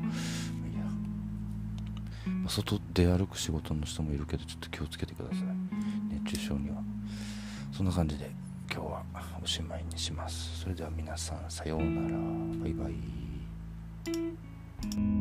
[2.43, 5.39] や、外出歩く仕事の人もいるけどちょっと気をつけてください。
[6.09, 6.81] 熱中症には。
[7.71, 8.31] そんな感じで
[8.73, 9.03] 今日は
[9.43, 10.61] おしまいにします。
[10.61, 12.17] それでは皆さんさようなら。
[12.59, 12.93] バイバイ。
[14.81, 15.20] Thank you.